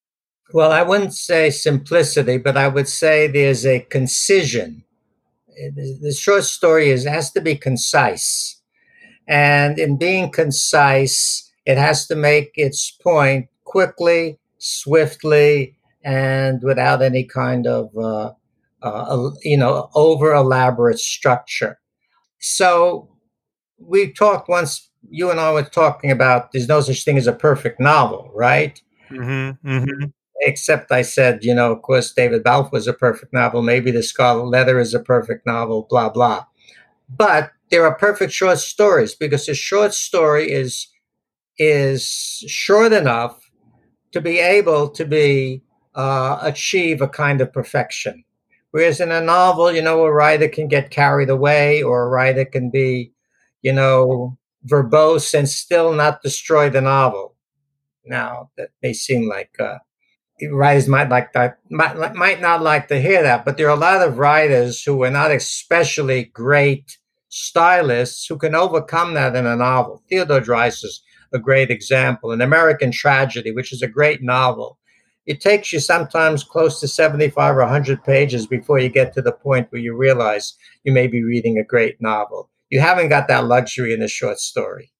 Well, 0.52 0.72
I 0.72 0.82
wouldn't 0.82 1.14
say 1.14 1.50
simplicity, 1.50 2.38
but 2.38 2.56
I 2.56 2.68
would 2.68 2.88
say 2.88 3.28
there's 3.28 3.64
a 3.64 3.80
concision. 3.80 4.84
The 5.74 6.16
short 6.18 6.44
story 6.44 6.90
is 6.90 7.04
has 7.04 7.30
to 7.32 7.40
be 7.40 7.54
concise, 7.54 8.59
and 9.30 9.78
in 9.78 9.96
being 9.96 10.32
concise, 10.32 11.50
it 11.64 11.78
has 11.78 12.06
to 12.08 12.16
make 12.16 12.50
its 12.56 12.90
point 12.90 13.46
quickly, 13.64 14.40
swiftly, 14.58 15.76
and 16.02 16.60
without 16.64 17.00
any 17.00 17.24
kind 17.24 17.66
of 17.68 17.96
uh, 17.96 18.32
uh, 18.82 19.30
you 19.42 19.56
know 19.56 19.88
over 19.94 20.34
elaborate 20.34 20.98
structure. 20.98 21.78
So 22.40 23.08
we 23.78 24.12
talked 24.12 24.48
once. 24.48 24.88
You 25.08 25.30
and 25.30 25.40
I 25.40 25.52
were 25.52 25.62
talking 25.62 26.10
about 26.10 26.52
there's 26.52 26.68
no 26.68 26.80
such 26.80 27.04
thing 27.04 27.16
as 27.16 27.26
a 27.26 27.32
perfect 27.32 27.80
novel, 27.80 28.30
right? 28.34 28.82
Mm-hmm, 29.10 29.68
mm-hmm. 29.68 30.04
Except 30.40 30.90
I 30.90 31.02
said, 31.02 31.44
you 31.44 31.54
know, 31.54 31.72
of 31.72 31.82
course, 31.82 32.12
David 32.12 32.42
Balfe 32.42 32.72
was 32.72 32.86
a 32.86 32.92
perfect 32.92 33.32
novel. 33.32 33.62
Maybe 33.62 33.90
The 33.92 34.02
Scarlet 34.02 34.46
Letter 34.46 34.80
is 34.80 34.92
a 34.92 35.00
perfect 35.00 35.46
novel. 35.46 35.86
Blah 35.88 36.08
blah. 36.08 36.46
But 37.08 37.52
there 37.70 37.86
are 37.86 37.94
perfect 37.94 38.32
short 38.32 38.58
stories 38.58 39.14
because 39.14 39.48
a 39.48 39.54
short 39.54 39.94
story 39.94 40.50
is 40.50 40.88
is 41.58 42.04
short 42.48 42.92
enough 42.92 43.50
to 44.12 44.20
be 44.20 44.38
able 44.38 44.88
to 44.88 45.04
be 45.04 45.62
uh, 45.94 46.38
achieve 46.42 47.00
a 47.00 47.08
kind 47.08 47.40
of 47.40 47.52
perfection. 47.52 48.24
Whereas 48.70 49.00
in 49.00 49.10
a 49.10 49.20
novel, 49.20 49.72
you 49.72 49.82
know, 49.82 50.02
a 50.04 50.12
writer 50.12 50.48
can 50.48 50.68
get 50.68 50.90
carried 50.90 51.28
away 51.28 51.82
or 51.82 52.04
a 52.04 52.08
writer 52.08 52.44
can 52.44 52.70
be, 52.70 53.12
you 53.62 53.72
know, 53.72 54.38
verbose 54.66 55.34
and 55.36 55.48
still 55.48 55.92
not 55.92 56.22
destroy 56.22 56.70
the 56.70 56.80
novel. 56.80 57.34
Now, 58.04 58.50
that 58.56 58.70
may 58.82 58.92
seem 58.92 59.28
like 59.28 59.50
uh, 59.58 59.78
writers 60.50 60.88
might 60.88 61.08
like 61.08 61.32
that, 61.32 61.58
might, 61.68 62.14
might 62.14 62.40
not 62.40 62.62
like 62.62 62.88
to 62.88 63.00
hear 63.00 63.22
that, 63.22 63.44
but 63.44 63.56
there 63.56 63.66
are 63.66 63.76
a 63.76 63.80
lot 63.80 64.06
of 64.06 64.18
writers 64.18 64.82
who 64.82 65.02
are 65.02 65.10
not 65.10 65.32
especially 65.32 66.24
great 66.24 66.98
stylists 67.30 68.26
who 68.26 68.36
can 68.36 68.54
overcome 68.54 69.14
that 69.14 69.34
in 69.34 69.46
a 69.46 69.56
novel. 69.56 70.02
Theodore 70.08 70.40
Dreiser 70.40 70.84
is 70.84 71.02
a 71.32 71.38
great 71.38 71.70
example. 71.70 72.32
An 72.32 72.42
American 72.42 72.92
Tragedy, 72.92 73.52
which 73.52 73.72
is 73.72 73.82
a 73.82 73.88
great 73.88 74.22
novel, 74.22 74.78
it 75.26 75.40
takes 75.40 75.72
you 75.72 75.80
sometimes 75.80 76.42
close 76.42 76.80
to 76.80 76.88
75 76.88 77.56
or 77.56 77.60
100 77.60 78.02
pages 78.02 78.46
before 78.46 78.78
you 78.78 78.88
get 78.88 79.12
to 79.14 79.22
the 79.22 79.32
point 79.32 79.70
where 79.70 79.80
you 79.80 79.96
realize 79.96 80.54
you 80.84 80.92
may 80.92 81.06
be 81.06 81.22
reading 81.22 81.56
a 81.56 81.64
great 81.64 82.00
novel. 82.00 82.50
You 82.68 82.80
haven't 82.80 83.08
got 83.08 83.28
that 83.28 83.46
luxury 83.46 83.92
in 83.92 84.02
a 84.02 84.08
short 84.08 84.38
story. 84.38 84.92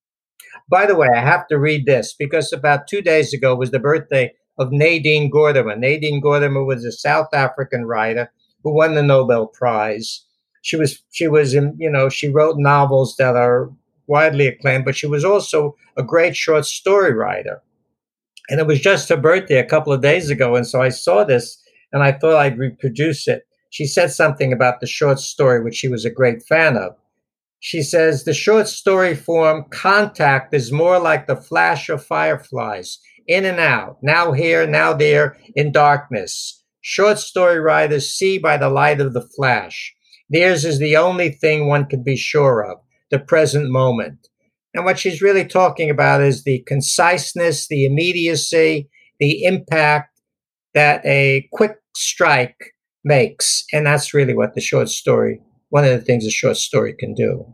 By 0.68 0.86
the 0.86 0.94
way, 0.94 1.08
I 1.12 1.20
have 1.20 1.48
to 1.48 1.58
read 1.58 1.86
this 1.86 2.14
because 2.16 2.52
about 2.52 2.86
two 2.86 3.02
days 3.02 3.32
ago 3.32 3.56
was 3.56 3.72
the 3.72 3.80
birthday 3.80 4.32
of 4.58 4.70
Nadine 4.70 5.30
Gordimer. 5.30 5.76
Nadine 5.76 6.22
Gordimer 6.22 6.64
was 6.64 6.84
a 6.84 6.92
South 6.92 7.32
African 7.32 7.86
writer 7.86 8.30
who 8.62 8.74
won 8.74 8.94
the 8.94 9.02
Nobel 9.02 9.46
Prize. 9.46 10.24
She 10.62 10.76
was 10.76 11.02
she 11.10 11.28
was 11.28 11.54
in, 11.54 11.74
you 11.78 11.90
know 11.90 12.08
she 12.08 12.28
wrote 12.28 12.58
novels 12.58 13.16
that 13.16 13.36
are 13.36 13.70
widely 14.06 14.46
acclaimed, 14.46 14.84
but 14.84 14.96
she 14.96 15.06
was 15.06 15.24
also 15.24 15.76
a 15.96 16.02
great 16.02 16.36
short 16.36 16.66
story 16.66 17.12
writer. 17.12 17.62
And 18.48 18.58
it 18.58 18.66
was 18.66 18.80
just 18.80 19.08
her 19.08 19.16
birthday 19.16 19.58
a 19.58 19.64
couple 19.64 19.92
of 19.92 20.02
days 20.02 20.28
ago. 20.28 20.56
And 20.56 20.66
so 20.66 20.82
I 20.82 20.88
saw 20.88 21.22
this 21.22 21.62
and 21.92 22.02
I 22.02 22.12
thought 22.12 22.36
I'd 22.36 22.58
reproduce 22.58 23.28
it. 23.28 23.46
She 23.70 23.86
said 23.86 24.10
something 24.10 24.52
about 24.52 24.80
the 24.80 24.88
short 24.88 25.20
story, 25.20 25.62
which 25.62 25.76
she 25.76 25.86
was 25.86 26.04
a 26.04 26.10
great 26.10 26.42
fan 26.42 26.76
of. 26.76 26.96
She 27.60 27.82
says 27.82 28.24
the 28.24 28.34
short 28.34 28.66
story 28.66 29.14
form 29.14 29.66
contact 29.70 30.52
is 30.54 30.72
more 30.72 30.98
like 30.98 31.26
the 31.26 31.36
flash 31.36 31.88
of 31.88 32.04
fireflies, 32.04 32.98
in 33.28 33.44
and 33.44 33.60
out, 33.60 33.98
now 34.02 34.32
here, 34.32 34.66
now 34.66 34.92
there, 34.92 35.36
in 35.54 35.70
darkness. 35.70 36.64
Short 36.80 37.18
story 37.18 37.60
writers 37.60 38.10
see 38.10 38.38
by 38.38 38.56
the 38.56 38.70
light 38.70 39.00
of 39.00 39.12
the 39.12 39.20
flash. 39.36 39.94
Theirs 40.30 40.64
is 40.64 40.78
the 40.78 40.96
only 40.96 41.30
thing 41.30 41.66
one 41.66 41.86
can 41.86 42.02
be 42.02 42.16
sure 42.16 42.64
of, 42.64 42.78
the 43.10 43.18
present 43.18 43.70
moment. 43.70 44.28
And 44.74 44.84
what 44.84 44.98
she's 44.98 45.20
really 45.20 45.44
talking 45.44 45.90
about 45.90 46.22
is 46.22 46.44
the 46.44 46.60
conciseness, 46.68 47.66
the 47.66 47.84
immediacy, 47.84 48.88
the 49.18 49.44
impact 49.44 50.20
that 50.74 51.04
a 51.04 51.48
quick 51.52 51.76
strike 51.96 52.74
makes. 53.02 53.64
And 53.72 53.86
that's 53.86 54.14
really 54.14 54.34
what 54.34 54.54
the 54.54 54.60
short 54.60 54.88
story, 54.88 55.40
one 55.70 55.84
of 55.84 55.90
the 55.90 56.00
things 56.00 56.24
a 56.24 56.30
short 56.30 56.56
story 56.56 56.94
can 56.96 57.14
do. 57.14 57.44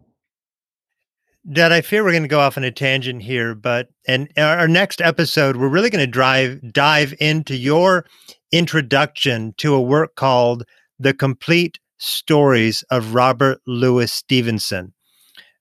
Dad, 1.50 1.72
I 1.72 1.80
fear 1.80 2.02
we're 2.02 2.10
going 2.10 2.22
to 2.24 2.28
go 2.28 2.40
off 2.40 2.58
on 2.58 2.64
a 2.64 2.72
tangent 2.72 3.22
here, 3.22 3.54
but 3.54 3.88
and 4.08 4.28
our 4.36 4.66
next 4.66 5.00
episode, 5.00 5.56
we're 5.56 5.68
really 5.68 5.90
going 5.90 6.04
to 6.04 6.10
drive 6.10 6.60
dive 6.72 7.14
into 7.20 7.56
your 7.56 8.04
introduction 8.50 9.54
to 9.58 9.72
a 9.72 9.80
work 9.80 10.16
called 10.16 10.64
"The 10.98 11.14
Complete 11.14 11.78
Stories 11.98 12.84
of 12.90 13.14
Robert 13.14 13.60
Louis 13.66 14.10
Stevenson." 14.12 14.92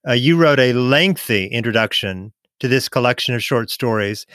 Uh, 0.08 0.13
you 0.13 0.38
wrote 0.38 0.60
a 0.60 0.74
lengthy 0.74 1.48
introduction 1.48 2.32
to 2.60 2.68
this 2.68 2.88
collection 2.88 3.36
of 3.36 3.44
short 3.44 3.70
stories. 3.70 4.25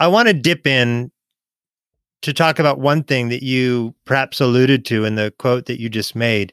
I 0.00 0.08
want 0.08 0.28
to 0.28 0.34
dip 0.34 0.66
in 0.66 1.10
to 2.22 2.32
talk 2.32 2.58
about 2.58 2.80
one 2.80 3.02
thing 3.04 3.28
that 3.28 3.42
you 3.42 3.94
perhaps 4.04 4.40
alluded 4.40 4.84
to 4.86 5.04
in 5.04 5.14
the 5.14 5.32
quote 5.38 5.66
that 5.66 5.80
you 5.80 5.88
just 5.88 6.16
made. 6.16 6.52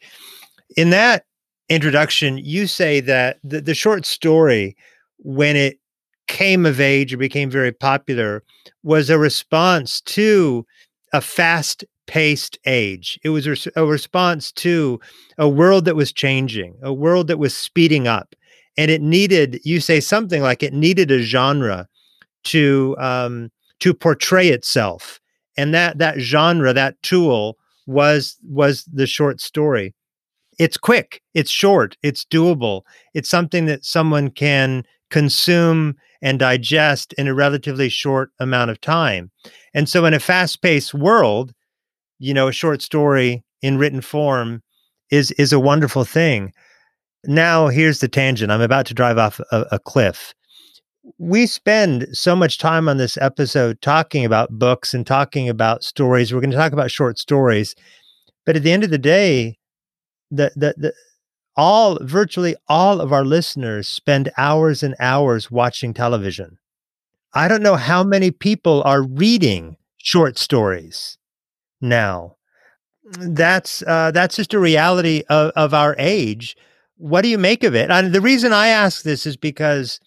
In 0.77 0.89
that 0.91 1.25
introduction, 1.69 2.37
you 2.37 2.67
say 2.67 2.99
that 3.01 3.39
the, 3.43 3.61
the 3.61 3.73
short 3.73 4.05
story, 4.05 4.75
when 5.19 5.55
it 5.55 5.79
came 6.27 6.65
of 6.65 6.79
age 6.79 7.13
or 7.13 7.17
became 7.17 7.49
very 7.49 7.71
popular, 7.71 8.43
was 8.83 9.09
a 9.09 9.17
response 9.17 10.01
to 10.01 10.65
a 11.13 11.21
fast 11.21 11.83
paced 12.07 12.57
age. 12.65 13.19
It 13.23 13.29
was 13.29 13.67
a 13.75 13.85
response 13.85 14.51
to 14.53 14.99
a 15.37 15.49
world 15.49 15.85
that 15.85 15.95
was 15.95 16.11
changing, 16.11 16.75
a 16.81 16.93
world 16.93 17.27
that 17.27 17.39
was 17.39 17.55
speeding 17.55 18.07
up 18.07 18.35
and 18.77 18.91
it 18.91 19.01
needed 19.01 19.59
you 19.63 19.79
say 19.79 19.99
something 19.99 20.41
like 20.41 20.63
it 20.63 20.73
needed 20.73 21.11
a 21.11 21.19
genre 21.19 21.87
to 22.43 22.95
um, 22.99 23.51
to 23.79 23.93
portray 23.93 24.49
itself 24.49 25.19
and 25.57 25.73
that 25.73 25.97
that 25.97 26.19
genre 26.19 26.73
that 26.73 27.01
tool 27.01 27.57
was 27.87 28.37
was 28.43 28.85
the 28.91 29.07
short 29.07 29.39
story 29.39 29.93
it's 30.59 30.77
quick 30.77 31.21
it's 31.33 31.51
short 31.51 31.97
it's 32.03 32.25
doable 32.25 32.81
it's 33.13 33.29
something 33.29 33.65
that 33.65 33.85
someone 33.85 34.29
can 34.29 34.83
consume 35.11 35.95
and 36.21 36.39
digest 36.39 37.13
in 37.13 37.27
a 37.27 37.33
relatively 37.33 37.89
short 37.89 38.31
amount 38.39 38.71
of 38.71 38.81
time 38.81 39.31
and 39.73 39.87
so 39.87 40.05
in 40.05 40.13
a 40.13 40.19
fast-paced 40.19 40.93
world 40.93 41.53
you 42.19 42.33
know 42.33 42.47
a 42.47 42.53
short 42.53 42.81
story 42.81 43.43
in 43.61 43.77
written 43.77 44.01
form 44.01 44.61
is 45.11 45.31
is 45.31 45.53
a 45.53 45.59
wonderful 45.59 46.05
thing 46.05 46.51
now, 47.27 47.67
here's 47.67 47.99
the 47.99 48.07
tangent. 48.07 48.51
I'm 48.51 48.61
about 48.61 48.85
to 48.87 48.93
drive 48.93 49.17
off 49.17 49.39
a, 49.51 49.65
a 49.71 49.79
cliff. 49.79 50.33
We 51.17 51.45
spend 51.45 52.07
so 52.11 52.35
much 52.35 52.57
time 52.57 52.89
on 52.89 52.97
this 52.97 53.17
episode 53.17 53.81
talking 53.81 54.25
about 54.25 54.57
books 54.57 54.93
and 54.93 55.05
talking 55.05 55.49
about 55.49 55.83
stories. 55.83 56.33
We're 56.33 56.41
going 56.41 56.51
to 56.51 56.57
talk 56.57 56.73
about 56.73 56.91
short 56.91 57.19
stories. 57.19 57.75
But 58.45 58.55
at 58.55 58.63
the 58.63 58.71
end 58.71 58.83
of 58.83 58.89
the 58.89 58.97
day, 58.97 59.57
the, 60.31 60.51
the, 60.55 60.73
the 60.77 60.93
all 61.55 61.97
virtually 62.01 62.55
all 62.67 62.99
of 62.99 63.13
our 63.13 63.23
listeners 63.23 63.87
spend 63.87 64.31
hours 64.37 64.83
and 64.83 64.95
hours 64.99 65.49
watching 65.49 65.93
television. 65.93 66.57
I 67.33 67.47
don't 67.47 67.63
know 67.63 67.75
how 67.75 68.03
many 68.03 68.31
people 68.31 68.81
are 68.83 69.03
reading 69.03 69.77
short 69.97 70.37
stories 70.37 71.17
now. 71.81 72.35
That's 73.03 73.83
uh, 73.83 74.11
that's 74.11 74.35
just 74.35 74.53
a 74.53 74.59
reality 74.59 75.23
of, 75.29 75.51
of 75.55 75.73
our 75.73 75.95
age. 75.99 76.57
What 76.97 77.21
do 77.21 77.27
you 77.27 77.37
make 77.37 77.63
of 77.63 77.75
it? 77.75 77.91
And 77.91 78.13
the 78.13 78.21
reason 78.21 78.51
I 78.51 78.67
ask 78.69 79.03
this 79.03 79.25
is 79.25 79.37
because, 79.37 79.99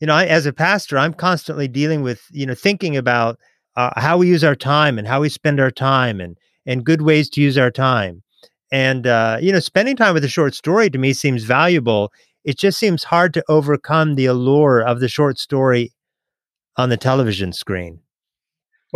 you 0.00 0.06
know, 0.06 0.14
I, 0.14 0.26
as 0.26 0.46
a 0.46 0.52
pastor, 0.52 0.98
I'm 0.98 1.14
constantly 1.14 1.66
dealing 1.66 2.02
with, 2.02 2.22
you 2.30 2.46
know, 2.46 2.54
thinking 2.54 2.96
about 2.96 3.38
uh, 3.76 3.90
how 3.96 4.16
we 4.18 4.28
use 4.28 4.44
our 4.44 4.54
time 4.54 4.98
and 4.98 5.08
how 5.08 5.20
we 5.20 5.28
spend 5.28 5.58
our 5.58 5.70
time 5.70 6.20
and 6.20 6.36
and 6.66 6.84
good 6.84 7.02
ways 7.02 7.28
to 7.30 7.40
use 7.40 7.58
our 7.58 7.70
time. 7.70 8.22
And 8.70 9.06
uh, 9.06 9.38
you 9.40 9.52
know, 9.52 9.60
spending 9.60 9.96
time 9.96 10.14
with 10.14 10.24
a 10.24 10.28
short 10.28 10.54
story 10.54 10.88
to 10.90 10.98
me 10.98 11.12
seems 11.12 11.44
valuable. 11.44 12.12
It 12.44 12.58
just 12.58 12.78
seems 12.78 13.04
hard 13.04 13.34
to 13.34 13.44
overcome 13.48 14.14
the 14.14 14.26
allure 14.26 14.80
of 14.80 15.00
the 15.00 15.08
short 15.08 15.38
story 15.38 15.92
on 16.76 16.90
the 16.90 16.96
television 16.96 17.52
screen. 17.52 18.00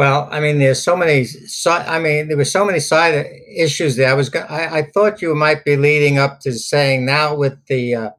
Well, 0.01 0.29
I 0.31 0.41
mean, 0.41 0.59
there's 0.59 0.83
so 0.83 0.97
many. 0.97 1.27
I 1.67 1.99
mean, 1.99 2.29
there 2.29 2.37
were 2.39 2.45
so 2.59 2.65
many 2.65 2.81
side 2.81 3.15
issues 3.55 3.97
there. 3.97 4.09
I 4.11 4.15
was. 4.15 4.35
I, 4.35 4.79
I 4.79 4.83
thought 4.95 5.21
you 5.21 5.35
might 5.35 5.63
be 5.65 5.77
leading 5.77 6.17
up 6.19 6.41
to 6.41 6.53
saying 6.55 7.05
now 7.05 7.35
with 7.35 7.57
the 7.67 7.95
uh, 7.95 8.11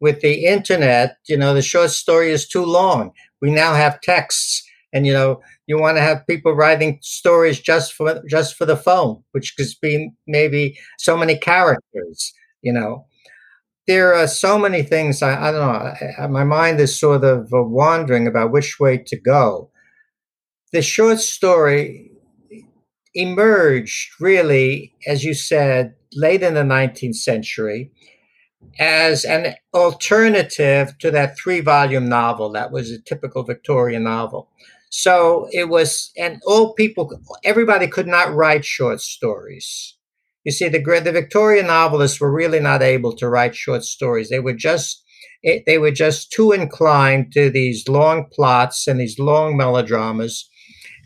with 0.00 0.20
the 0.20 0.46
internet, 0.46 1.16
you 1.28 1.36
know, 1.38 1.54
the 1.54 1.62
short 1.62 1.90
story 1.90 2.32
is 2.32 2.48
too 2.48 2.64
long. 2.64 3.12
We 3.40 3.50
now 3.50 3.74
have 3.74 4.02
texts, 4.02 4.62
and 4.92 5.06
you 5.06 5.14
know, 5.14 5.40
you 5.66 5.78
want 5.78 5.96
to 5.98 6.02
have 6.02 6.26
people 6.26 6.52
writing 6.54 6.98
stories 7.02 7.60
just 7.60 7.94
for 7.94 8.22
just 8.28 8.56
for 8.56 8.66
the 8.66 8.76
phone, 8.76 9.22
which 9.32 9.56
could 9.56 9.68
be 9.82 10.10
maybe 10.26 10.78
so 10.98 11.16
many 11.16 11.38
characters. 11.38 12.34
You 12.62 12.74
know, 12.74 13.06
there 13.88 14.14
are 14.14 14.28
so 14.28 14.58
many 14.58 14.82
things. 14.84 15.22
I, 15.22 15.48
I 15.48 15.52
don't 15.52 15.60
know. 16.20 16.28
My 16.28 16.44
mind 16.44 16.80
is 16.80 16.98
sort 16.98 17.24
of 17.24 17.48
wandering 17.52 18.28
about 18.28 18.52
which 18.52 18.80
way 18.80 18.98
to 18.98 19.20
go 19.20 19.71
the 20.72 20.82
short 20.82 21.20
story 21.20 22.10
emerged 23.14 24.10
really, 24.20 24.94
as 25.06 25.24
you 25.24 25.34
said, 25.34 25.94
late 26.14 26.42
in 26.42 26.54
the 26.54 26.62
19th 26.62 27.16
century 27.16 27.90
as 28.78 29.24
an 29.24 29.54
alternative 29.74 30.96
to 30.98 31.10
that 31.10 31.36
three 31.36 31.60
volume 31.60 32.08
novel 32.08 32.50
that 32.52 32.70
was 32.70 32.90
a 32.90 33.00
typical 33.02 33.42
Victorian 33.42 34.04
novel. 34.04 34.48
So 34.90 35.48
it 35.52 35.68
was, 35.68 36.10
and 36.16 36.40
all 36.46 36.74
people, 36.74 37.10
everybody 37.44 37.86
could 37.86 38.06
not 38.06 38.34
write 38.34 38.64
short 38.64 39.00
stories. 39.00 39.96
You 40.44 40.52
see, 40.52 40.68
the 40.68 40.80
the 40.80 41.12
Victorian 41.12 41.66
novelists 41.66 42.20
were 42.20 42.32
really 42.32 42.60
not 42.60 42.82
able 42.82 43.14
to 43.16 43.28
write 43.28 43.54
short 43.54 43.84
stories. 43.84 44.28
They 44.28 44.40
were 44.40 44.54
just 44.54 45.02
eh, 45.44 45.60
they 45.66 45.78
were 45.78 45.92
just 45.92 46.32
too 46.32 46.52
inclined 46.52 47.32
to 47.32 47.48
these 47.48 47.88
long 47.88 48.26
plots 48.32 48.88
and 48.88 49.00
these 49.00 49.18
long 49.18 49.56
melodramas 49.56 50.48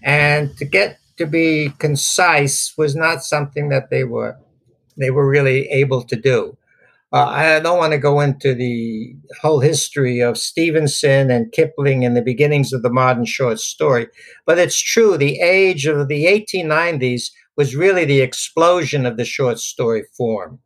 and 0.07 0.57
to 0.57 0.65
get 0.65 0.99
to 1.19 1.27
be 1.27 1.73
concise 1.79 2.73
was 2.79 2.95
not 2.95 3.25
something 3.25 3.69
that 3.71 3.91
they 3.91 4.05
were 4.05 4.39
they 4.97 5.11
were 5.11 5.29
really 5.29 5.69
able 5.69 6.03
to 6.03 6.17
do. 6.17 6.57
Uh, 7.13 7.27
I 7.27 7.61
don't 7.61 7.79
want 7.79 7.93
to 7.93 7.99
go 7.99 8.21
into 8.21 8.55
the 8.55 9.15
whole 9.43 9.61
history 9.61 10.21
of 10.21 10.39
Stevenson 10.39 11.31
and 11.31 11.53
Kipling 11.53 12.05
and 12.05 12.17
the 12.17 12.23
beginnings 12.23 12.73
of 12.73 12.83
the 12.83 12.93
modern 12.93 13.27
short 13.27 13.59
story, 13.59 14.09
but 14.47 14.59
it's 14.59 14.81
true. 14.81 15.17
The 15.17 15.39
age 15.41 15.87
of 15.87 16.09
the 16.09 16.25
1890s 16.25 17.31
was 17.57 17.77
really 17.77 18.05
the 18.05 18.21
explosion 18.21 19.07
of 19.07 19.17
the 19.17 19.25
short 19.25 19.59
story 19.59 20.05
form. 20.17 20.59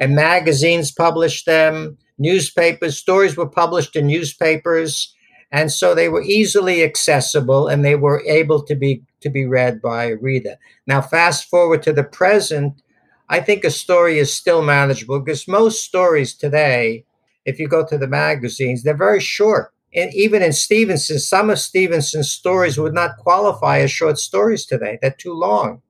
And 0.00 0.14
magazines 0.14 0.90
published 0.92 1.46
them, 1.46 1.98
newspapers, 2.18 2.96
stories 2.96 3.36
were 3.36 3.48
published 3.48 3.94
in 3.96 4.06
newspapers 4.06 5.14
and 5.52 5.70
so 5.72 5.94
they 5.94 6.08
were 6.08 6.22
easily 6.22 6.82
accessible 6.82 7.68
and 7.68 7.84
they 7.84 7.94
were 7.94 8.22
able 8.26 8.62
to 8.64 8.74
be 8.74 9.02
to 9.20 9.30
be 9.30 9.46
read 9.46 9.80
by 9.80 10.04
a 10.06 10.16
reader. 10.16 10.56
Now 10.86 11.00
fast 11.00 11.48
forward 11.48 11.82
to 11.84 11.92
the 11.92 12.04
present 12.04 12.82
i 13.28 13.40
think 13.40 13.64
a 13.64 13.70
story 13.70 14.18
is 14.18 14.32
still 14.32 14.62
manageable 14.62 15.18
because 15.20 15.48
most 15.48 15.82
stories 15.84 16.34
today 16.34 17.04
if 17.44 17.58
you 17.58 17.68
go 17.68 17.84
to 17.86 17.98
the 17.98 18.06
magazines 18.08 18.82
they're 18.82 18.96
very 18.96 19.20
short. 19.20 19.72
And 19.94 20.12
even 20.14 20.42
in 20.42 20.52
stevenson 20.52 21.18
some 21.18 21.50
of 21.50 21.58
stevenson's 21.58 22.30
stories 22.30 22.78
would 22.78 22.94
not 22.94 23.16
qualify 23.18 23.78
as 23.80 23.90
short 23.90 24.18
stories 24.18 24.66
today. 24.66 24.98
They're 25.00 25.10
too 25.18 25.32
long. 25.34 25.82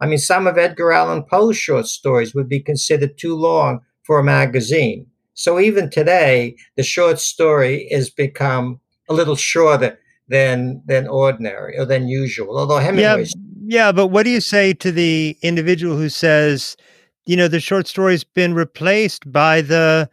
I 0.00 0.06
mean 0.06 0.18
some 0.18 0.46
of 0.46 0.58
edgar 0.58 0.92
allan 0.92 1.22
poe's 1.24 1.56
short 1.56 1.86
stories 1.86 2.34
would 2.34 2.48
be 2.48 2.60
considered 2.60 3.18
too 3.18 3.36
long 3.36 3.80
for 4.04 4.18
a 4.18 4.24
magazine. 4.24 5.06
So 5.34 5.60
even 5.60 5.90
today 5.90 6.56
the 6.76 6.82
short 6.82 7.18
story 7.20 7.88
has 7.92 8.10
become 8.10 8.80
a 9.08 9.14
little 9.14 9.36
shorter 9.36 9.98
than 10.28 10.82
than 10.86 11.06
ordinary 11.06 11.78
or 11.78 11.84
than 11.84 12.08
usual. 12.08 12.58
Although 12.58 12.78
Hemingway, 12.78 13.24
yeah, 13.24 13.26
yeah, 13.66 13.92
but 13.92 14.08
what 14.08 14.24
do 14.24 14.30
you 14.30 14.40
say 14.40 14.72
to 14.74 14.90
the 14.90 15.36
individual 15.42 15.96
who 15.96 16.08
says, 16.08 16.76
you 17.24 17.36
know, 17.36 17.48
the 17.48 17.60
short 17.60 17.86
story's 17.86 18.24
been 18.24 18.54
replaced 18.54 19.30
by 19.30 19.60
the 19.60 20.10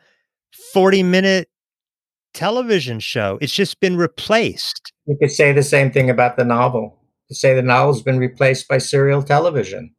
forty-minute 0.74 1.50
television 2.34 3.00
show? 3.00 3.38
It's 3.42 3.54
just 3.54 3.80
been 3.80 3.98
replaced. 3.98 4.92
You 5.06 5.18
could 5.20 5.32
say 5.32 5.52
the 5.52 5.64
same 5.64 5.92
thing 5.92 6.10
about 6.10 6.38
the 6.38 6.46
novel. 6.46 7.00
To 7.30 7.36
say 7.36 7.56
the 7.56 7.62
novel's 7.62 8.04
been 8.04 8.20
replaced 8.20 8.68
by 8.68 8.78
serial 8.78 9.24
television. 9.24 9.96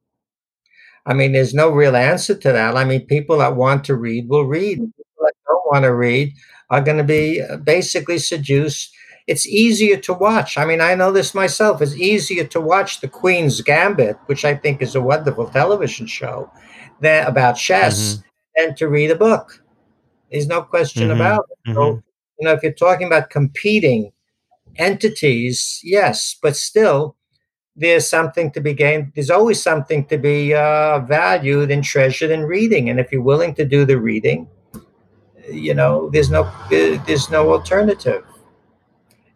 I 1.07 1.15
mean, 1.15 1.33
there's 1.33 1.55
no 1.55 1.71
real 1.71 1.97
answer 1.97 2.35
to 2.35 2.53
that. 2.53 2.77
I 2.77 2.85
mean, 2.85 3.07
people 3.07 3.39
that 3.39 3.57
want 3.57 3.85
to 3.85 3.97
read 3.97 4.29
will 4.29 4.47
read. 4.47 4.79
People 4.79 5.05
that 5.21 5.35
don't 5.47 5.73
want 5.73 5.85
to 5.85 5.95
read 5.95 6.33
are 6.71 6.81
going 6.81 6.99
to 6.99 7.05
be 7.05 7.41
uh, 7.41 7.57
basically 7.59 8.19
seduced. 8.19 8.95
It's 9.27 9.47
easier 9.47 9.97
to 9.99 10.13
watch. 10.13 10.59
I 10.59 10.65
mean, 10.65 10.81
I 10.81 10.95
know 10.95 11.11
this 11.11 11.35
myself. 11.35 11.81
It's 11.81 11.97
easier 11.97 12.45
to 12.45 12.61
watch 12.61 13.01
The 13.01 13.09
Queen's 13.09 13.61
Gambit, 13.63 14.17
which 14.27 14.45
I 14.45 14.55
think 14.55 14.83
is 14.83 14.95
a 14.95 15.01
wonderful 15.01 15.49
television 15.49 16.07
show 16.07 16.51
that, 17.01 17.29
about 17.29 17.57
chess, 17.57 18.17
mm-hmm. 18.17 18.23
than 18.57 18.75
to 18.77 18.89
read 18.89 19.11
a 19.11 19.17
book. 19.17 19.63
There's 20.31 20.47
no 20.47 20.63
question 20.63 21.05
mm-hmm. 21.05 21.21
about 21.21 21.47
it. 21.51 21.71
Mm-hmm. 21.71 21.75
So, 21.75 22.03
you 22.39 22.47
know, 22.47 22.53
if 22.53 22.63
you're 22.63 22.73
talking 22.73 23.07
about 23.07 23.31
competing 23.31 24.13
entities, 24.77 25.81
yes, 25.83 26.37
but 26.43 26.57
still, 26.57 27.17
there's 27.77 28.09
something 28.09 28.51
to 28.53 28.61
be 28.61 28.75
gained. 28.75 29.13
There's 29.15 29.31
always 29.31 29.63
something 29.63 30.05
to 30.07 30.19
be 30.19 30.55
uh, 30.55 31.01
valued 31.01 31.71
and 31.71 31.83
treasured 31.83 32.31
in 32.31 32.43
reading. 32.43 32.91
And 32.91 33.01
if 33.01 33.11
you're 33.11 33.23
willing 33.23 33.55
to 33.55 33.65
do 33.65 33.85
the 33.85 33.99
reading, 33.99 34.49
you 35.51 35.75
know 35.75 36.11
there's 36.11 36.31
no 36.31 36.51
there's 36.71 37.31
no 37.31 37.53
alternative 37.53 38.25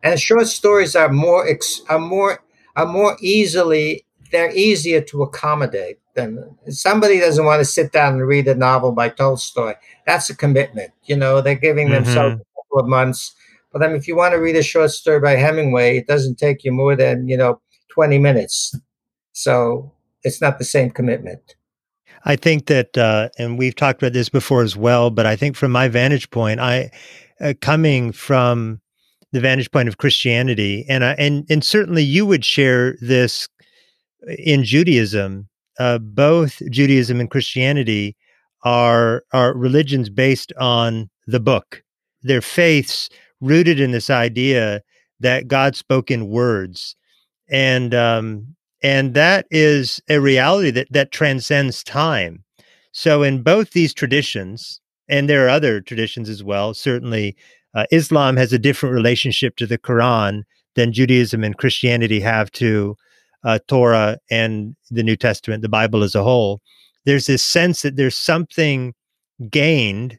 and 0.02 0.18
short 0.18 0.46
stories 0.46 0.96
are 0.96 1.08
more 1.08 1.46
are 1.88 1.98
more 1.98 2.42
are 2.76 2.86
more 2.86 3.16
easily 3.20 4.04
they're 4.30 4.54
easier 4.54 5.00
to 5.00 5.22
accommodate 5.22 5.98
than 6.14 6.56
somebody 6.68 7.20
doesn't 7.20 7.44
want 7.44 7.60
to 7.60 7.64
sit 7.64 7.92
down 7.92 8.14
and 8.14 8.26
read 8.26 8.48
a 8.48 8.54
novel 8.54 8.92
by 8.92 9.08
Tolstoy. 9.08 9.74
That's 10.04 10.28
a 10.28 10.36
commitment. 10.36 10.90
You 11.04 11.16
know, 11.16 11.40
they're 11.40 11.54
giving 11.54 11.86
mm-hmm. 11.86 12.04
themselves 12.04 12.34
a 12.34 12.62
couple 12.62 12.80
of 12.80 12.88
months. 12.88 13.34
But 13.72 13.80
then 13.80 13.94
if 13.94 14.08
you 14.08 14.16
want 14.16 14.32
to 14.32 14.38
read 14.38 14.56
a 14.56 14.62
short 14.62 14.90
story 14.90 15.20
by 15.20 15.36
Hemingway, 15.36 15.98
it 15.98 16.06
doesn't 16.06 16.38
take 16.38 16.64
you 16.64 16.72
more 16.72 16.96
than, 16.96 17.28
you 17.28 17.36
know, 17.36 17.60
20 17.90 18.18
minutes. 18.18 18.74
So 19.32 19.92
it's 20.24 20.40
not 20.40 20.58
the 20.58 20.64
same 20.64 20.90
commitment. 20.90 21.54
I 22.28 22.36
think 22.36 22.66
that, 22.66 22.96
uh, 22.96 23.30
and 23.38 23.58
we've 23.58 23.74
talked 23.74 24.02
about 24.02 24.12
this 24.12 24.28
before 24.28 24.62
as 24.62 24.76
well, 24.76 25.08
but 25.10 25.24
I 25.24 25.34
think 25.34 25.56
from 25.56 25.72
my 25.72 25.88
vantage 25.88 26.30
point, 26.30 26.60
I, 26.60 26.90
uh, 27.40 27.54
coming 27.62 28.12
from 28.12 28.82
the 29.32 29.40
vantage 29.40 29.70
point 29.70 29.88
of 29.88 29.96
Christianity, 29.96 30.84
and 30.88 31.02
uh, 31.04 31.14
and 31.18 31.46
and 31.50 31.64
certainly 31.64 32.02
you 32.02 32.26
would 32.26 32.44
share 32.44 32.96
this 33.00 33.48
in 34.38 34.64
Judaism. 34.64 35.48
Uh, 35.78 35.98
both 35.98 36.60
Judaism 36.70 37.20
and 37.20 37.30
Christianity 37.30 38.16
are 38.62 39.24
are 39.32 39.56
religions 39.56 40.10
based 40.10 40.52
on 40.58 41.08
the 41.26 41.40
book. 41.40 41.82
Their 42.22 42.40
faiths 42.40 43.08
rooted 43.40 43.80
in 43.80 43.92
this 43.92 44.10
idea 44.10 44.82
that 45.20 45.48
God 45.48 45.76
spoke 45.76 46.10
in 46.10 46.28
words, 46.28 46.96
and 47.48 47.94
um, 47.94 48.56
and 48.82 49.14
that 49.14 49.46
is 49.50 50.00
a 50.08 50.20
reality 50.20 50.70
that 50.70 50.88
that 50.90 51.12
transcends 51.12 51.82
time. 51.82 52.44
So 52.92 53.22
in 53.22 53.42
both 53.42 53.70
these 53.70 53.94
traditions 53.94 54.80
and 55.08 55.28
there 55.28 55.46
are 55.46 55.50
other 55.50 55.80
traditions 55.80 56.28
as 56.28 56.44
well 56.44 56.74
certainly 56.74 57.36
uh, 57.74 57.86
islam 57.90 58.36
has 58.36 58.52
a 58.52 58.58
different 58.58 58.94
relationship 58.94 59.56
to 59.56 59.66
the 59.66 59.78
quran 59.78 60.42
than 60.74 60.92
judaism 60.92 61.42
and 61.42 61.56
christianity 61.56 62.20
have 62.20 62.50
to 62.52 62.94
uh, 63.44 63.58
torah 63.68 64.18
and 64.30 64.76
the 64.90 65.02
new 65.02 65.16
testament 65.16 65.62
the 65.62 65.68
bible 65.68 66.02
as 66.02 66.14
a 66.14 66.22
whole. 66.22 66.60
There's 67.04 67.26
this 67.26 67.42
sense 67.42 67.82
that 67.82 67.96
there's 67.96 68.18
something 68.18 68.92
gained 69.48 70.18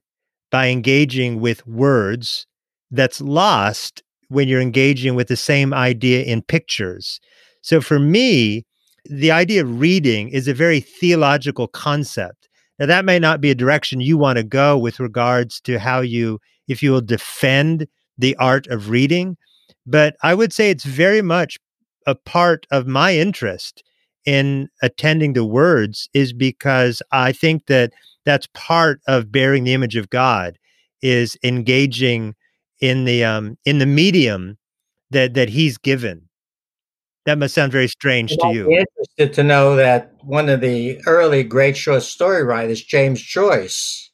by 0.50 0.69
engaging 0.69 1.39
with 1.39 1.67
words 1.67 2.48
that's 2.89 3.22
lost 3.22 4.02
when 4.30 4.48
you're 4.48 4.62
engaging 4.62 5.13
with 5.13 5.28
the 5.28 5.36
same 5.36 5.74
idea 5.74 6.24
in 6.24 6.41
pictures 6.41 7.19
so 7.62 7.82
for 7.82 8.00
me, 8.00 8.65
the 9.06 9.32
idea 9.32 9.62
of 9.62 9.80
reading 9.80 10.30
is 10.30 10.48
a 10.48 10.54
very 10.54 10.80
theological 10.80 11.67
concept. 11.67 12.48
Now, 12.78 12.86
that 12.86 13.06
may 13.06 13.19
not 13.19 13.41
be 13.41 13.52
a 13.52 13.56
direction 13.56 14.02
you 14.02 14.17
want 14.17 14.38
to 14.38 14.43
go 14.43 14.78
with 14.78 15.00
regards 15.00 15.60
to 15.62 15.80
how 15.80 16.02
you, 16.02 16.39
if 16.67 16.82
you 16.82 16.91
will 16.91 17.02
defend 17.02 17.88
the 18.17 18.36
art 18.38 18.67
of 18.67 18.89
reading, 18.89 19.38
but 19.86 20.15
I 20.24 20.34
would 20.34 20.54
say 20.54 20.69
it's 20.69 20.84
very 20.84 21.22
much 21.22 21.58
a 22.06 22.15
part 22.15 22.65
of 22.72 22.88
my 22.88 23.15
interest 23.15 23.84
in 24.26 24.69
attending 24.82 25.34
to 25.34 25.43
words 25.43 26.10
is 26.13 26.34
because 26.34 27.02
I 27.12 27.32
think 27.32 27.65
that 27.67 27.91
that's 28.26 28.48
part 28.54 29.02
of 29.08 29.32
bearing 29.32 29.63
the 29.63 29.74
image 29.74 29.95
of 29.95 30.10
God 30.10 30.58
is 31.02 31.38
engaging 31.43 32.36
in 32.82 33.06
the 33.06 33.24
um 33.24 33.58
in 33.65 33.80
the 33.80 33.86
medium 33.86 34.58
that 35.12 35.34
that 35.34 35.50
he's 35.50 35.78
given 35.78 36.29
that 37.26 37.38
must 37.38 37.54
sound 37.54 37.72
very 37.72 37.88
strange 37.88 38.36
to 38.38 38.54
you. 38.54 38.70
Interested 38.70 39.34
to 39.34 39.44
know 39.44 39.76
that 39.76 40.14
one 40.24 40.50
of 40.50 40.62
the 40.62 41.00
early 41.06 41.44
great 41.44 41.78
short 41.78 42.04
story 42.04 42.44
writers, 42.44 42.84
James 42.84 43.22
Joyce, 43.22 44.12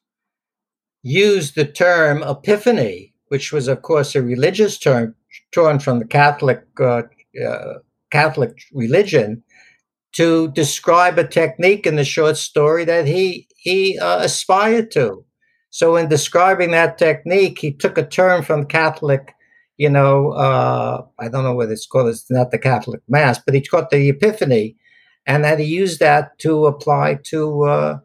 used 1.04 1.56
the 1.56 1.66
term 1.66 2.24
epiphany, 2.24 3.14
which 3.28 3.54
was, 3.54 3.68
of 3.68 3.84
course, 3.84 4.16
a 4.16 4.22
religious 4.22 4.78
term 4.78 5.16
torn 5.54 5.80
from 5.80 6.00
the 6.00 6.06
Catholic 6.06 6.64
uh, 6.80 7.04
uh, 7.46 7.74
Catholic 8.12 8.58
religion, 8.74 9.44
to 10.14 10.50
describe 10.52 11.20
a 11.20 11.28
technique 11.28 11.86
in 11.86 11.98
the 11.98 12.06
short 12.06 12.38
story 12.38 12.86
that 12.86 13.06
he 13.06 13.48
he 13.58 14.00
uh, 14.00 14.20
aspired 14.20 14.90
to. 14.92 15.24
So, 15.70 15.96
in 15.96 16.10
describing 16.10 16.72
that 16.72 16.98
technique, 16.98 17.60
he 17.60 17.72
took 17.72 17.98
a 17.98 18.08
term 18.08 18.42
from 18.44 18.66
Catholic 18.66 19.35
you 19.78 19.90
know, 19.90 20.32
uh, 20.32 21.06
I 21.20 21.28
don't 21.28 21.44
know 21.44 21.56
what 21.56 21.70
it's 21.70 21.86
called. 21.86 22.10
It's 22.10 22.30
not 22.32 22.52
the 22.52 22.60
Catholic 22.60 23.02
Mass, 23.08 23.40
but 23.40 23.54
he 23.54 23.62
called 23.62 23.88
the 23.92 24.10
Epiphany, 24.10 24.76
and 25.26 25.44
that 25.44 25.60
he 25.60 25.66
used 25.66 26.00
that 26.00 26.38
to 26.40 26.66
apply 26.66 27.20
to 27.26 27.64
uh, 27.64 28.00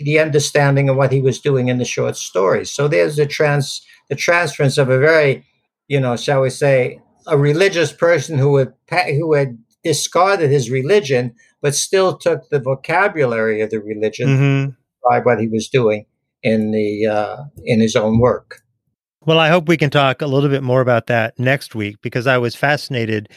the 0.00 0.18
understanding 0.18 0.88
of 0.88 0.96
what 0.96 1.12
he 1.12 1.20
was 1.20 1.40
doing 1.40 1.68
in 1.68 1.78
the 1.78 1.84
short 1.84 2.16
stories. 2.16 2.70
So 2.70 2.88
there's 2.88 3.16
the 3.16 3.26
trans 3.26 3.82
the 4.08 4.16
transference 4.16 4.78
of 4.78 4.88
a 4.88 4.98
very, 4.98 5.44
you 5.88 6.00
know, 6.00 6.16
shall 6.16 6.40
we 6.40 6.50
say, 6.50 7.00
a 7.26 7.36
religious 7.36 7.92
person 7.92 8.38
who 8.38 8.56
had 8.56 8.72
who 8.90 9.34
had 9.34 9.58
discarded 9.84 10.50
his 10.50 10.70
religion, 10.70 11.34
but 11.60 11.74
still 11.74 12.16
took 12.16 12.48
the 12.48 12.60
vocabulary 12.60 13.60
of 13.60 13.70
the 13.70 13.80
religion 13.80 14.28
mm-hmm. 14.28 14.70
by 15.08 15.20
what 15.20 15.40
he 15.40 15.48
was 15.48 15.68
doing 15.68 16.06
in 16.42 16.70
the 16.70 17.06
uh, 17.06 17.36
in 17.64 17.80
his 17.80 17.96
own 17.96 18.18
work. 18.18 18.62
Well, 19.26 19.38
I 19.38 19.48
hope 19.48 19.68
we 19.68 19.76
can 19.76 19.90
talk 19.90 20.22
a 20.22 20.26
little 20.26 20.48
bit 20.48 20.62
more 20.62 20.80
about 20.80 21.06
that 21.08 21.38
next 21.38 21.74
week 21.74 21.96
because 22.02 22.26
I 22.26 22.38
was 22.38 22.54
fascinated 22.54 23.28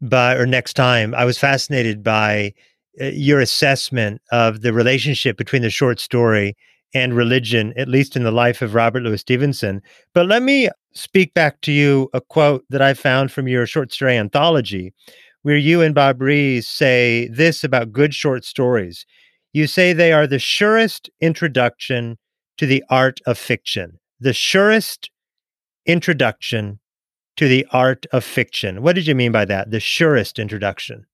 by, 0.00 0.34
or 0.36 0.46
next 0.46 0.74
time, 0.74 1.14
I 1.14 1.24
was 1.24 1.38
fascinated 1.38 2.02
by 2.02 2.54
uh, 3.00 3.06
your 3.06 3.40
assessment 3.40 4.22
of 4.30 4.62
the 4.62 4.72
relationship 4.72 5.36
between 5.36 5.62
the 5.62 5.70
short 5.70 6.00
story 6.00 6.56
and 6.94 7.14
religion, 7.14 7.74
at 7.76 7.88
least 7.88 8.16
in 8.16 8.22
the 8.22 8.30
life 8.30 8.62
of 8.62 8.74
Robert 8.74 9.02
Louis 9.02 9.18
Stevenson. 9.18 9.82
But 10.14 10.26
let 10.26 10.42
me 10.42 10.68
speak 10.94 11.34
back 11.34 11.60
to 11.62 11.72
you 11.72 12.08
a 12.14 12.20
quote 12.20 12.64
that 12.70 12.80
I 12.80 12.94
found 12.94 13.32
from 13.32 13.48
your 13.48 13.66
short 13.66 13.92
story 13.92 14.16
anthology, 14.16 14.94
where 15.42 15.56
you 15.56 15.82
and 15.82 15.94
Bob 15.94 16.22
Rees 16.22 16.68
say 16.68 17.28
this 17.32 17.64
about 17.64 17.92
good 17.92 18.14
short 18.14 18.44
stories. 18.44 19.04
You 19.52 19.66
say 19.66 19.92
they 19.92 20.12
are 20.12 20.26
the 20.26 20.38
surest 20.38 21.10
introduction 21.20 22.16
to 22.58 22.66
the 22.66 22.84
art 22.88 23.20
of 23.26 23.38
fiction, 23.38 23.98
the 24.20 24.32
surest 24.32 25.10
introduction 25.86 26.78
to 27.36 27.48
the 27.48 27.66
art 27.70 28.06
of 28.12 28.24
fiction. 28.24 28.82
What 28.82 28.94
did 28.94 29.06
you 29.06 29.14
mean 29.14 29.32
by 29.32 29.44
that? 29.44 29.70
The 29.70 29.80
surest 29.80 30.38
introduction. 30.38 31.06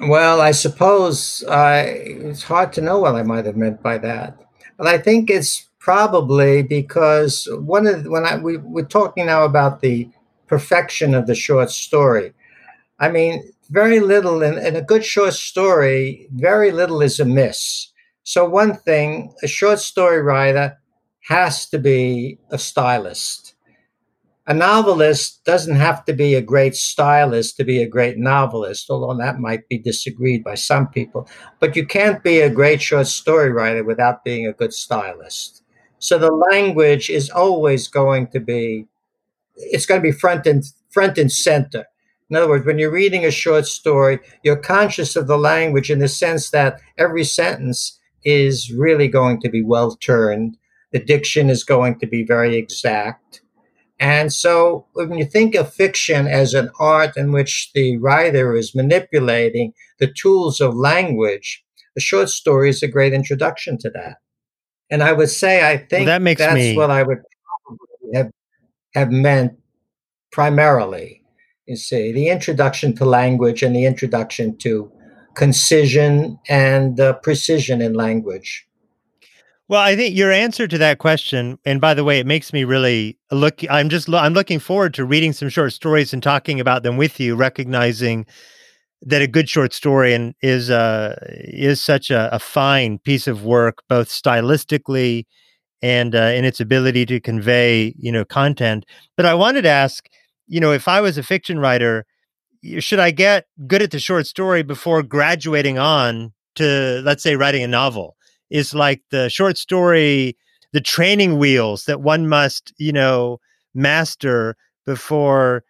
Well, 0.00 0.40
I 0.40 0.50
suppose 0.50 1.44
uh, 1.44 1.84
it's 1.86 2.42
hard 2.42 2.72
to 2.74 2.80
know 2.80 2.98
what 2.98 3.14
I 3.14 3.22
might 3.22 3.46
have 3.46 3.56
meant 3.56 3.82
by 3.82 3.98
that, 3.98 4.38
but 4.76 4.86
I 4.86 4.98
think 4.98 5.30
it's 5.30 5.68
probably 5.78 6.62
because 6.62 7.48
one 7.52 7.86
of 7.86 8.04
the, 8.04 8.10
when 8.10 8.24
I 8.24 8.36
we, 8.36 8.56
we're 8.56 8.84
talking 8.84 9.26
now 9.26 9.44
about 9.44 9.80
the 9.80 10.08
perfection 10.46 11.14
of 11.14 11.26
the 11.26 11.34
short 11.34 11.70
story. 11.70 12.32
I 12.98 13.08
mean, 13.08 13.52
very 13.70 14.00
little 14.00 14.42
in, 14.42 14.58
in 14.58 14.76
a 14.76 14.82
good 14.82 15.04
short 15.04 15.34
story, 15.34 16.28
very 16.32 16.70
little 16.70 17.00
is 17.00 17.20
amiss. 17.20 17.92
So 18.24 18.48
one 18.48 18.76
thing, 18.76 19.34
a 19.42 19.46
short 19.46 19.78
story 19.78 20.22
writer 20.22 20.78
has 21.28 21.66
to 21.70 21.78
be 21.78 22.38
a 22.50 22.58
stylist 22.58 23.53
a 24.46 24.52
novelist 24.52 25.42
doesn't 25.44 25.76
have 25.76 26.04
to 26.04 26.12
be 26.12 26.34
a 26.34 26.42
great 26.42 26.76
stylist 26.76 27.56
to 27.56 27.64
be 27.64 27.82
a 27.82 27.88
great 27.88 28.18
novelist, 28.18 28.90
although 28.90 29.16
that 29.16 29.38
might 29.38 29.66
be 29.68 29.78
disagreed 29.78 30.44
by 30.44 30.54
some 30.54 30.88
people. 30.88 31.26
But 31.60 31.76
you 31.76 31.86
can't 31.86 32.22
be 32.22 32.40
a 32.40 32.50
great 32.50 32.82
short 32.82 33.06
story 33.06 33.50
writer 33.50 33.82
without 33.84 34.22
being 34.22 34.46
a 34.46 34.52
good 34.52 34.74
stylist. 34.74 35.62
So 35.98 36.18
the 36.18 36.32
language 36.32 37.08
is 37.08 37.30
always 37.30 37.88
going 37.88 38.26
to 38.28 38.40
be 38.40 38.86
it's 39.56 39.86
going 39.86 40.00
to 40.00 40.10
be 40.10 40.12
front 40.12 40.46
and 40.46 40.64
front 40.90 41.16
and 41.16 41.30
center. 41.30 41.86
In 42.28 42.36
other 42.36 42.48
words, 42.48 42.66
when 42.66 42.78
you're 42.78 42.90
reading 42.90 43.24
a 43.24 43.30
short 43.30 43.66
story, 43.66 44.18
you're 44.42 44.56
conscious 44.56 45.14
of 45.14 45.26
the 45.26 45.38
language 45.38 45.90
in 45.90 46.00
the 46.00 46.08
sense 46.08 46.50
that 46.50 46.80
every 46.98 47.24
sentence 47.24 47.98
is 48.24 48.72
really 48.72 49.08
going 49.08 49.40
to 49.40 49.48
be 49.48 49.62
well 49.62 49.92
turned. 49.92 50.56
The 50.92 50.98
diction 50.98 51.50
is 51.50 51.62
going 51.62 51.98
to 52.00 52.06
be 52.06 52.24
very 52.24 52.56
exact 52.56 53.42
and 54.00 54.32
so 54.32 54.86
when 54.94 55.14
you 55.14 55.24
think 55.24 55.54
of 55.54 55.72
fiction 55.72 56.26
as 56.26 56.54
an 56.54 56.70
art 56.80 57.16
in 57.16 57.32
which 57.32 57.70
the 57.74 57.96
writer 57.98 58.56
is 58.56 58.74
manipulating 58.74 59.72
the 59.98 60.12
tools 60.12 60.60
of 60.60 60.74
language, 60.74 61.64
the 61.94 62.00
short 62.00 62.28
story 62.28 62.70
is 62.70 62.82
a 62.82 62.88
great 62.88 63.12
introduction 63.12 63.78
to 63.78 63.90
that. 63.90 64.16
And 64.90 65.02
I 65.02 65.12
would 65.12 65.30
say 65.30 65.68
I 65.68 65.76
think 65.76 66.06
well, 66.06 66.06
that 66.06 66.22
makes 66.22 66.40
that's 66.40 66.54
me... 66.54 66.76
what 66.76 66.90
I 66.90 67.02
would 67.02 67.18
have 68.14 68.30
have 68.94 69.10
meant 69.10 69.52
primarily. 70.30 71.22
You 71.66 71.76
see, 71.76 72.12
the 72.12 72.28
introduction 72.28 72.94
to 72.96 73.04
language 73.04 73.62
and 73.62 73.74
the 73.74 73.86
introduction 73.86 74.56
to 74.58 74.92
concision 75.34 76.38
and 76.48 77.00
uh, 77.00 77.14
precision 77.14 77.80
in 77.80 77.94
language. 77.94 78.66
Well, 79.68 79.80
I 79.80 79.96
think 79.96 80.14
your 80.14 80.30
answer 80.30 80.68
to 80.68 80.78
that 80.78 80.98
question, 80.98 81.58
and 81.64 81.80
by 81.80 81.94
the 81.94 82.04
way, 82.04 82.18
it 82.18 82.26
makes 82.26 82.52
me 82.52 82.64
really 82.64 83.18
look. 83.30 83.60
I'm 83.70 83.88
just 83.88 84.12
I'm 84.12 84.34
looking 84.34 84.58
forward 84.58 84.92
to 84.94 85.04
reading 85.06 85.32
some 85.32 85.48
short 85.48 85.72
stories 85.72 86.12
and 86.12 86.22
talking 86.22 86.60
about 86.60 86.82
them 86.82 86.96
with 86.98 87.18
you, 87.18 87.34
recognizing 87.34 88.26
that 89.02 89.22
a 89.22 89.28
good 89.28 89.48
short 89.48 89.74
story 89.74 90.14
and 90.14 90.34
is 90.42 90.70
uh 90.70 91.16
is 91.30 91.82
such 91.84 92.10
a, 92.10 92.34
a 92.34 92.38
fine 92.40 92.98
piece 93.00 93.26
of 93.28 93.44
work, 93.44 93.82
both 93.88 94.08
stylistically 94.08 95.24
and 95.82 96.14
uh, 96.16 96.32
in 96.36 96.44
its 96.44 96.60
ability 96.60 97.06
to 97.06 97.20
convey 97.20 97.94
you 97.98 98.12
know 98.12 98.24
content. 98.24 98.86
But 99.16 99.26
I 99.26 99.34
wanted 99.34 99.62
to 99.62 99.70
ask, 99.70 100.06
you 100.48 100.60
know, 100.60 100.72
if 100.72 100.88
I 100.88 101.00
was 101.00 101.18
a 101.18 101.24
fiction 101.24 101.58
writer, 101.60 102.06
should 102.80 103.00
I 103.00 103.12
get 103.12 103.46
good 103.66 103.82
at 103.82 103.92
the 103.92 104.00
short 104.00 104.26
story 104.26 104.62
before 104.62 105.02
graduating 105.02 105.78
on 105.78 106.32
to 106.56 107.02
let's 107.04 107.22
say 107.22 107.36
writing 107.36 107.62
a 107.64 107.68
novel? 107.68 108.13
Is 108.50 108.74
like 108.74 109.02
the 109.10 109.28
short 109.28 109.58
story, 109.58 110.36
the 110.72 110.80
training 110.80 111.38
wheels 111.38 111.84
that 111.84 112.00
one 112.00 112.28
must, 112.28 112.72
you 112.78 112.92
know, 112.92 113.40
master 113.74 114.56
before 114.86 115.64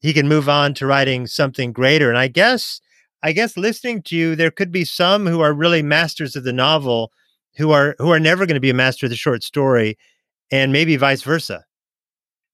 he 0.00 0.12
can 0.12 0.28
move 0.28 0.48
on 0.48 0.74
to 0.74 0.86
writing 0.86 1.26
something 1.26 1.72
greater. 1.72 2.08
And 2.08 2.18
I 2.18 2.28
guess, 2.28 2.80
I 3.22 3.32
guess 3.32 3.56
listening 3.56 4.02
to 4.02 4.16
you, 4.16 4.36
there 4.36 4.50
could 4.50 4.70
be 4.70 4.84
some 4.84 5.26
who 5.26 5.40
are 5.40 5.52
really 5.52 5.82
masters 5.82 6.36
of 6.36 6.44
the 6.44 6.52
novel 6.52 7.10
who 7.56 7.70
are 7.70 7.94
who 7.98 8.10
are 8.10 8.20
never 8.20 8.46
going 8.46 8.54
to 8.54 8.60
be 8.60 8.70
a 8.70 8.74
master 8.74 9.06
of 9.06 9.10
the 9.10 9.16
short 9.16 9.42
story, 9.42 9.96
and 10.50 10.72
maybe 10.72 10.96
vice 10.96 11.22
versa. 11.22 11.64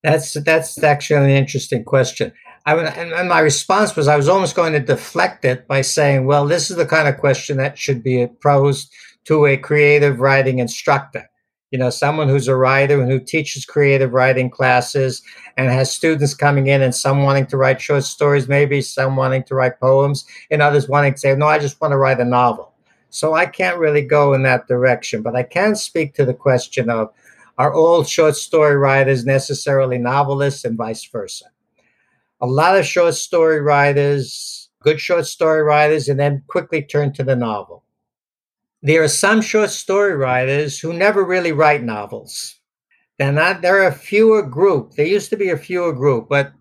That's 0.03 0.35
that's 0.35 0.83
actually 0.83 1.25
an 1.25 1.31
interesting 1.31 1.85
question. 1.85 2.33
I 2.67 2.77
and 2.77 3.29
my 3.29 3.41
response 3.41 3.97
was 3.97 4.09
I 4.09 4.17
was 4.17 4.29
almost 4.29 4.55
going 4.55 4.73
to 4.75 4.81
deflect 4.81 5.45
it 5.45 5.67
by 5.67 5.81
saying, 5.81 6.27
"Well, 6.27 6.47
this 6.47 6.71
is 6.71 6.77
the 6.77 6.87
kind 6.87 7.09
of 7.09 7.17
question 7.19 7.57
that 7.57 7.79
should 7.79 8.03
be 8.03 8.27
posed 8.43 8.93
to 9.25 9.47
a 9.47 9.57
creative 9.57 10.21
writing 10.21 10.59
instructor. 10.59 11.29
You 11.71 11.79
know, 11.79 11.91
someone 11.91 12.29
who's 12.29 12.49
a 12.49 12.57
writer 12.57 13.01
and 13.01 13.11
who 13.11 13.21
teaches 13.21 13.65
creative 13.65 14.13
writing 14.13 14.51
classes 14.51 15.23
and 15.57 15.71
has 15.71 15.93
students 15.93 16.35
coming 16.35 16.67
in 16.67 16.83
and 16.83 16.95
some 16.95 17.23
wanting 17.23 17.47
to 17.47 17.57
write 17.57 17.81
short 17.81 18.03
stories, 18.03 18.49
maybe 18.49 18.81
some 18.81 19.15
wanting 19.15 19.45
to 19.45 19.55
write 19.55 19.79
poems, 19.79 20.25
and 20.51 20.63
others 20.63 20.89
wanting 20.89 21.13
to 21.13 21.19
say, 21.19 21.35
No, 21.37 21.47
I 21.47 21.61
just 21.61 21.81
want 21.81 21.93
to 21.93 21.97
write 21.97 22.19
a 22.19 22.25
novel. 22.25 22.75
So 23.11 23.35
I 23.35 23.47
can't 23.47 23.79
really 23.79 24.03
go 24.03 24.35
in 24.35 24.43
that 24.45 24.67
direction, 24.67 25.23
but 25.23 25.37
I 25.37 25.45
can 25.45 25.77
speak 25.77 26.15
to 26.15 26.25
the 26.25 26.35
question 26.35 26.91
of 26.91 27.13
are 27.59 27.75
all 27.75 28.03
short 28.05 28.37
story 28.37 28.77
writers 28.77 29.25
necessarily 29.25 29.99
novelists 29.99 30.65
and 30.65 30.77
vice 30.77 31.05
versa? 31.05 31.45
A 32.41 32.47
lot 32.47 32.79
of 32.79 32.87
short 32.87 33.15
story 33.15 33.61
writers, 33.61 34.71
good 34.83 35.01
short 35.01 35.27
story 35.27 35.63
writers, 35.63 36.09
and 36.09 36.19
then 36.19 36.43
quickly 36.49 36.83
turn 36.83 37.13
to 37.13 37.23
the 37.23 37.37
novel 37.37 37.85
there 38.83 39.03
are 39.03 39.09
some 39.09 39.43
short 39.43 39.71
story 39.71 40.15
writers 40.15 40.79
who 40.79 40.93
never 40.93 41.25
really 41.25 41.53
write 41.53 41.83
novels. 41.83 42.57
They're 43.19 43.33
not, 43.33 43.61
they're 43.61 43.87
a 43.87 43.93
fewer 43.93 44.43
group. 44.43 44.95
There 44.95 45.07
used 45.07 45.29
to 45.31 45.37
be 45.37 45.51
a 45.51 45.57
fewer 45.57 45.93
group, 45.93 46.29
but 46.29 46.53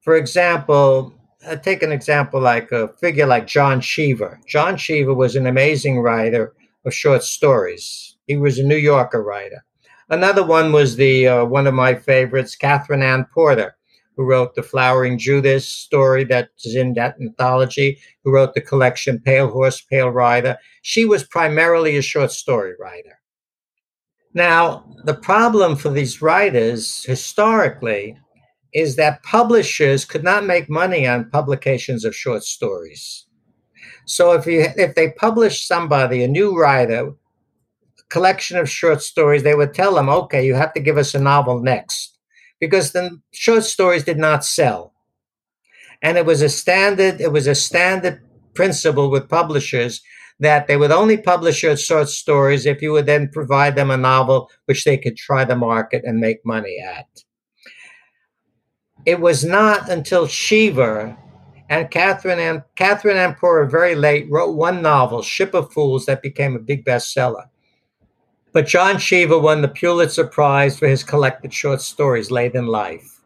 for 0.00 0.16
example, 0.16 1.12
uh, 1.46 1.56
take 1.56 1.82
an 1.82 1.92
example 1.92 2.40
like 2.40 2.72
a 2.72 2.88
figure 2.98 3.26
like 3.26 3.46
John 3.46 3.80
Cheever. 3.80 4.40
John 4.46 4.76
Cheever 4.76 5.12
was 5.12 5.36
an 5.36 5.46
amazing 5.46 6.00
writer 6.00 6.54
of 6.86 6.94
short 6.94 7.22
stories. 7.22 8.16
He 8.26 8.36
was 8.36 8.58
a 8.58 8.64
New 8.64 8.76
Yorker 8.76 9.22
writer. 9.22 9.64
Another 10.08 10.44
one 10.44 10.72
was 10.72 10.96
the 10.96 11.28
uh, 11.28 11.44
one 11.44 11.66
of 11.66 11.74
my 11.74 11.94
favorites, 11.94 12.56
Katherine 12.56 13.02
Anne 13.02 13.26
Porter, 13.32 13.76
who 14.18 14.24
wrote 14.24 14.56
the 14.56 14.64
Flowering 14.64 15.16
Judas 15.16 15.66
story 15.66 16.24
that's 16.24 16.74
in 16.74 16.92
that 16.94 17.14
anthology, 17.20 18.00
who 18.24 18.32
wrote 18.32 18.52
the 18.52 18.60
collection 18.60 19.20
Pale 19.20 19.50
Horse, 19.50 19.80
Pale 19.80 20.10
Rider. 20.10 20.58
She 20.82 21.04
was 21.04 21.22
primarily 21.22 21.96
a 21.96 22.02
short 22.02 22.32
story 22.32 22.72
writer. 22.80 23.20
Now, 24.34 24.92
the 25.04 25.14
problem 25.14 25.76
for 25.76 25.90
these 25.90 26.20
writers 26.20 27.04
historically 27.04 28.18
is 28.74 28.96
that 28.96 29.22
publishers 29.22 30.04
could 30.04 30.24
not 30.24 30.44
make 30.44 30.68
money 30.68 31.06
on 31.06 31.30
publications 31.30 32.04
of 32.04 32.14
short 32.14 32.42
stories. 32.42 33.24
So 34.04 34.32
if 34.32 34.46
you 34.46 34.66
if 34.76 34.96
they 34.96 35.12
publish 35.12 35.64
somebody, 35.64 36.24
a 36.24 36.28
new 36.28 36.58
writer, 36.58 37.06
a 37.06 38.02
collection 38.10 38.58
of 38.58 38.68
short 38.68 39.00
stories, 39.00 39.44
they 39.44 39.54
would 39.54 39.74
tell 39.74 39.94
them, 39.94 40.08
okay, 40.08 40.44
you 40.44 40.54
have 40.54 40.72
to 40.72 40.80
give 40.80 40.98
us 40.98 41.14
a 41.14 41.20
novel 41.20 41.60
next. 41.62 42.17
Because 42.60 42.92
the 42.92 43.20
short 43.32 43.64
stories 43.64 44.04
did 44.04 44.18
not 44.18 44.44
sell. 44.44 44.92
And 46.02 46.16
it 46.16 46.26
was 46.26 46.42
a 46.42 46.48
standard, 46.48 47.20
it 47.20 47.32
was 47.32 47.46
a 47.46 47.54
standard 47.54 48.22
principle 48.54 49.10
with 49.10 49.28
publishers 49.28 50.00
that 50.40 50.66
they 50.66 50.76
would 50.76 50.92
only 50.92 51.16
publish 51.16 51.62
your 51.62 51.76
short 51.76 52.08
stories 52.08 52.66
if 52.66 52.80
you 52.80 52.92
would 52.92 53.06
then 53.06 53.28
provide 53.32 53.74
them 53.74 53.90
a 53.90 53.96
novel 53.96 54.50
which 54.66 54.84
they 54.84 54.96
could 54.96 55.16
try 55.16 55.44
to 55.44 55.56
market 55.56 56.02
and 56.04 56.20
make 56.20 56.44
money 56.44 56.78
at. 56.78 57.06
It 59.04 59.20
was 59.20 59.44
not 59.44 59.88
until 59.88 60.28
Cheever 60.28 61.16
and 61.68 61.90
Katherine 61.90 62.38
and 62.38 62.62
Katherine 62.76 63.34
Porter 63.34 63.66
very 63.66 63.94
late 63.94 64.26
wrote 64.30 64.54
one 64.54 64.80
novel, 64.80 65.22
Ship 65.22 65.54
of 65.54 65.72
Fools, 65.72 66.06
that 66.06 66.22
became 66.22 66.56
a 66.56 66.60
big 66.60 66.84
bestseller. 66.84 67.46
But 68.52 68.66
John 68.66 68.98
Cheever 68.98 69.38
won 69.38 69.62
the 69.62 69.68
Pulitzer 69.68 70.26
Prize 70.26 70.78
for 70.78 70.88
his 70.88 71.04
collected 71.04 71.52
short 71.52 71.80
stories 71.80 72.30
late 72.30 72.54
in 72.54 72.66
life. 72.66 73.20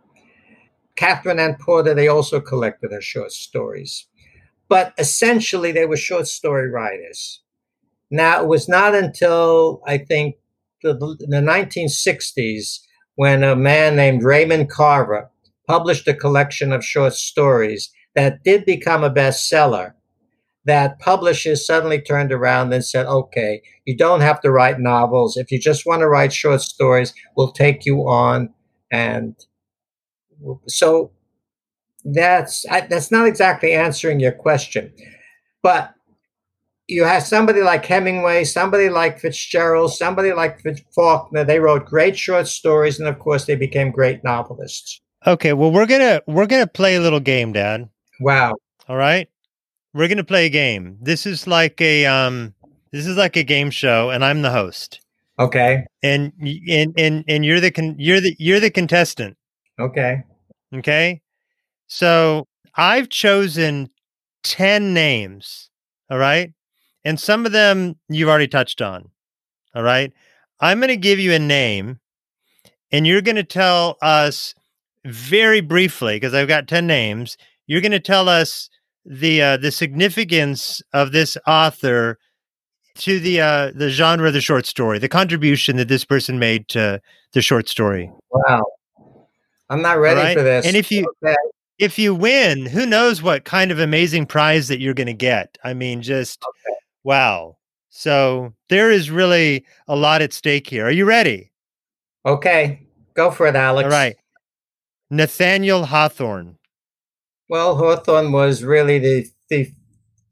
Katherine 0.97 1.39
Anne 1.39 1.57
Porter, 1.61 1.95
they 1.95 2.09
also 2.09 2.41
collected 2.41 2.93
her 2.93 3.01
short 3.01 3.33
stories. 3.33 4.07
But 4.69 4.93
essentially, 4.99 5.73
they 5.73 5.87
were 5.87 5.97
short 5.97 6.27
story 6.27 6.71
writers. 6.71 7.41
Now, 8.11 8.43
it 8.43 8.49
was 8.49 8.69
not 8.69 8.95
until 8.95 9.81
I 9.87 9.99
think 9.99 10.37
the, 10.83 10.95
the 10.95 11.41
1960s 11.41 12.81
when 13.15 13.45
a 13.45 13.55
man 13.55 13.97
named 13.97 14.23
Raymond 14.23 14.71
Carver 14.71 15.31
published 15.67 16.09
a 16.09 16.15
collection 16.15 16.73
of 16.73 16.85
short 16.85 17.15
stories 17.15 17.91
that 18.15 18.43
did 18.43 18.65
become 18.65 19.05
a 19.05 19.11
bestseller 19.11 19.95
that 20.65 20.99
publishers 21.01 21.67
suddenly 21.67 22.01
turned 22.01 22.33
around 22.33 22.73
and 22.73 22.85
said, 22.85 23.07
okay, 23.07 23.63
you 23.85 23.97
don't 23.97 24.21
have 24.21 24.41
to 24.43 24.51
write 24.51 24.79
novels. 24.79 25.37
If 25.37 25.51
you 25.51 25.59
just 25.59 25.87
want 25.87 26.01
to 26.01 26.09
write 26.09 26.33
short 26.33 26.61
stories, 26.61 27.13
we'll 27.37 27.53
take 27.53 27.85
you 27.85 28.09
on. 28.09 28.53
And 28.91 29.35
so 30.69 31.11
that's 32.05 32.65
that's 32.89 33.11
not 33.11 33.27
exactly 33.27 33.73
answering 33.73 34.21
your 34.21 34.33
question, 34.33 34.93
but 35.63 35.95
you 36.89 37.05
have 37.05 37.23
somebody 37.23 37.63
like 37.63 37.87
Hemingway, 37.87 38.45
somebody 38.45 38.89
like 38.89 39.21
Fitzgerald, 39.21 39.95
somebody 39.95 40.33
like 40.33 40.61
Faulkner. 40.95 41.45
They 41.45 41.61
wrote 41.61 41.87
great 41.87 42.19
short 42.19 42.49
stories, 42.49 42.99
and 42.99 43.09
of 43.09 43.19
course, 43.19 43.47
they 43.47 43.55
became 43.55 43.93
great 43.93 44.23
novelists. 44.25 45.01
Okay, 45.27 45.53
well, 45.53 45.71
we're 45.73 45.87
gonna 45.87 46.21
we're 46.27 46.47
gonna 46.47 46.67
play 46.67 46.97
a 46.97 47.01
little 47.01 47.21
game, 47.21 47.53
Dad. 47.53 47.89
Wow. 48.21 48.55
All 48.89 48.97
right 48.97 49.29
we're 49.95 50.09
gonna 50.09 50.25
play 50.25 50.47
a 50.47 50.51
game. 50.51 50.99
This 51.01 51.27
is 51.27 51.47
like 51.47 51.81
a 51.81 52.07
um, 52.07 52.55
this 52.91 53.07
is 53.07 53.17
like 53.17 53.37
a 53.37 53.43
game 53.43 53.71
show, 53.71 54.11
and 54.11 54.25
I'm 54.25 54.43
the 54.43 54.51
host. 54.51 55.01
Okay. 55.39 55.85
And 56.03 56.33
and 56.69 56.95
and 56.97 57.25
and 57.27 57.45
you're 57.45 57.61
the 57.61 57.71
con- 57.71 57.97
you're 57.99 58.21
the 58.21 58.37
you're 58.39 58.61
the 58.61 58.71
contestant. 58.71 59.37
Okay. 59.79 60.23
Okay. 60.75 61.21
So 61.87 62.47
I've 62.77 63.09
chosen 63.09 63.91
ten 64.43 64.95
names. 64.95 65.71
All 66.11 66.19
right, 66.19 66.53
and 67.05 67.19
some 67.19 67.47
of 67.47 67.53
them 67.53 67.97
you've 68.09 68.29
already 68.29 68.49
touched 68.49 68.83
on. 68.83 69.09
All 69.75 69.83
right. 69.83 70.13
I'm 70.61 70.79
going 70.79 70.89
to 70.89 70.97
give 70.97 71.19
you 71.19 71.33
a 71.33 71.41
name, 71.41 71.99
and 72.93 73.05
you're 73.05 73.21
going 73.21 73.37
to 73.37 73.43
tell 73.43 73.97
us 74.01 74.55
very 75.05 75.61
briefly 75.61 76.17
because 76.17 76.35
I've 76.35 76.47
got 76.47 76.69
ten 76.69 76.87
names. 76.87 77.37
You're 77.67 77.81
going 77.81 77.93
to 77.93 78.01
tell 78.01 78.29
us 78.29 78.71
the 79.05 79.43
uh, 79.43 79.57
the 79.57 79.71
significance 79.71 80.81
of 80.93 81.13
this 81.13 81.37
author 81.47 82.19
to 82.97 83.19
the 83.19 83.41
uh, 83.41 83.73
the 83.75 83.91
genre 83.91 84.29
of 84.29 84.35
the 84.35 84.41
short 84.41 84.67
story, 84.67 84.99
the 84.99 85.09
contribution 85.09 85.77
that 85.77 85.89
this 85.89 86.05
person 86.05 86.39
made 86.39 86.69
to 86.69 87.01
the 87.33 87.43
short 87.43 87.69
story. 87.69 88.11
Wow, 88.31 88.65
I'm 89.69 89.83
not 89.83 89.99
ready 89.99 90.21
right? 90.21 90.37
for 90.37 90.43
this. 90.43 90.67
And 90.67 90.77
if 90.77 90.91
you 90.91 91.11
okay. 91.25 91.37
if 91.79 91.99
you 91.99 92.15
win, 92.15 92.67
who 92.67 92.87
knows 92.87 93.23
what 93.23 93.45
kind 93.45 93.71
of 93.71 93.79
amazing 93.79 94.27
prize 94.27 94.69
that 94.69 94.81
you're 94.81 94.95
going 94.95 95.07
to 95.07 95.13
get? 95.13 95.59
I 95.65 95.75
mean, 95.75 96.03
just 96.03 96.43
okay. 96.43 96.77
wow. 97.03 97.57
So 97.95 98.55
there 98.69 98.91
is 98.91 99.11
really 99.11 99.67
a 99.87 99.97
lot 99.97 100.23
at 100.23 100.33
stake 100.33 100.67
here. 100.67 100.87
Are 100.87 100.91
you 100.91 101.05
ready? 101.05 101.53
Okay, 102.25 102.87
go 103.15 103.31
for 103.31 103.47
it, 103.47 103.57
Alex. 103.57 103.85
All 103.85 103.91
right, 103.91 104.17
Nathaniel 105.11 105.87
Hawthorne. 105.87 106.57
Well, 107.53 107.77
Hawthorne 107.77 108.33
was 108.33 108.65
really 108.65 108.99
the, 108.99 109.27
the, 109.51 109.75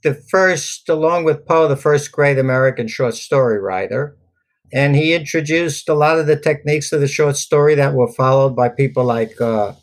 the 0.02 0.14
first, 0.14 0.88
along 0.88 1.24
with 1.24 1.44
Poe, 1.44 1.68
the 1.68 1.76
first 1.76 2.10
great 2.12 2.38
American 2.38 2.88
short 2.88 3.12
story 3.12 3.58
writer. 3.60 4.16
And 4.72 4.96
he 4.96 5.12
introduced 5.12 5.86
a 5.90 5.92
lot 5.92 6.18
of 6.18 6.26
the 6.26 6.40
techniques 6.40 6.92
of 6.92 7.02
the 7.02 7.06
short 7.06 7.36
story 7.36 7.74
that 7.74 7.92
were 7.92 8.10
followed 8.10 8.56
by 8.56 8.70
people 8.70 9.04
like 9.04 9.38
uh, 9.38 9.74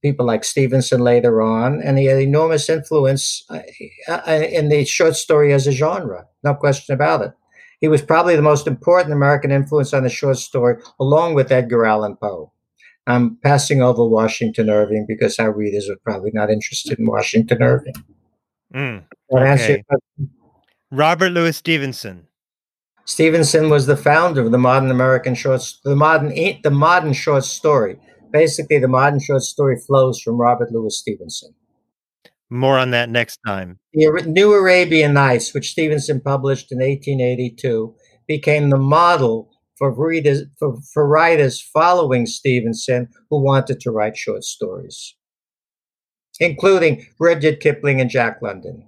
people 0.00 0.24
like 0.24 0.44
Stevenson 0.44 1.02
later 1.02 1.42
on, 1.42 1.82
and 1.82 1.98
he 1.98 2.06
had 2.06 2.22
enormous 2.22 2.70
influence 2.70 3.44
uh, 3.50 3.60
uh, 4.08 4.46
in 4.50 4.70
the 4.70 4.86
short 4.86 5.14
story 5.14 5.52
as 5.52 5.66
a 5.66 5.72
genre, 5.72 6.24
no 6.42 6.54
question 6.54 6.94
about 6.94 7.20
it. 7.20 7.32
He 7.82 7.88
was 7.88 8.00
probably 8.00 8.34
the 8.34 8.40
most 8.40 8.66
important 8.66 9.12
American 9.12 9.50
influence 9.50 9.92
on 9.92 10.04
the 10.04 10.08
short 10.08 10.38
story, 10.38 10.76
along 10.98 11.34
with 11.34 11.52
Edgar 11.52 11.84
Allan 11.84 12.16
Poe. 12.16 12.50
I'm 13.08 13.38
passing 13.42 13.82
over 13.82 14.04
Washington 14.04 14.68
Irving 14.68 15.06
because 15.08 15.38
our 15.38 15.50
readers 15.50 15.88
are 15.88 15.96
probably 16.04 16.30
not 16.34 16.50
interested 16.50 16.98
in 16.98 17.06
Washington 17.06 17.62
Irving. 17.62 17.94
Mm, 18.74 19.04
okay. 19.32 19.82
Robert 20.90 21.30
Louis 21.30 21.56
Stevenson. 21.56 22.26
Stevenson 23.06 23.70
was 23.70 23.86
the 23.86 23.96
founder 23.96 24.42
of 24.42 24.52
the 24.52 24.58
modern 24.58 24.90
American 24.90 25.34
short, 25.34 25.62
the 25.84 25.96
modern, 25.96 26.28
the 26.62 26.70
modern 26.70 27.14
short 27.14 27.44
story. 27.44 27.98
Basically, 28.30 28.78
the 28.78 28.88
modern 28.88 29.20
short 29.20 29.40
story 29.40 29.78
flows 29.86 30.20
from 30.20 30.36
Robert 30.36 30.70
Louis 30.70 30.94
Stevenson. 30.94 31.54
More 32.50 32.78
on 32.78 32.90
that 32.90 33.08
next 33.08 33.38
time. 33.46 33.78
The 33.94 34.22
New 34.26 34.52
Arabian 34.52 35.14
Nights, 35.14 35.54
which 35.54 35.70
Stevenson 35.70 36.20
published 36.20 36.70
in 36.70 36.78
1882, 36.78 37.94
became 38.26 38.68
the 38.68 38.76
model 38.76 39.50
for 39.78 39.90
readers 39.90 40.42
for, 40.58 40.78
for 40.92 41.06
writers 41.06 41.60
following 41.60 42.26
Stevenson 42.26 43.08
who 43.30 43.40
wanted 43.40 43.80
to 43.80 43.90
write 43.90 44.16
short 44.16 44.44
stories, 44.44 45.14
including 46.40 47.06
Rudyard 47.18 47.60
Kipling 47.60 48.00
and 48.00 48.10
Jack 48.10 48.42
London. 48.42 48.84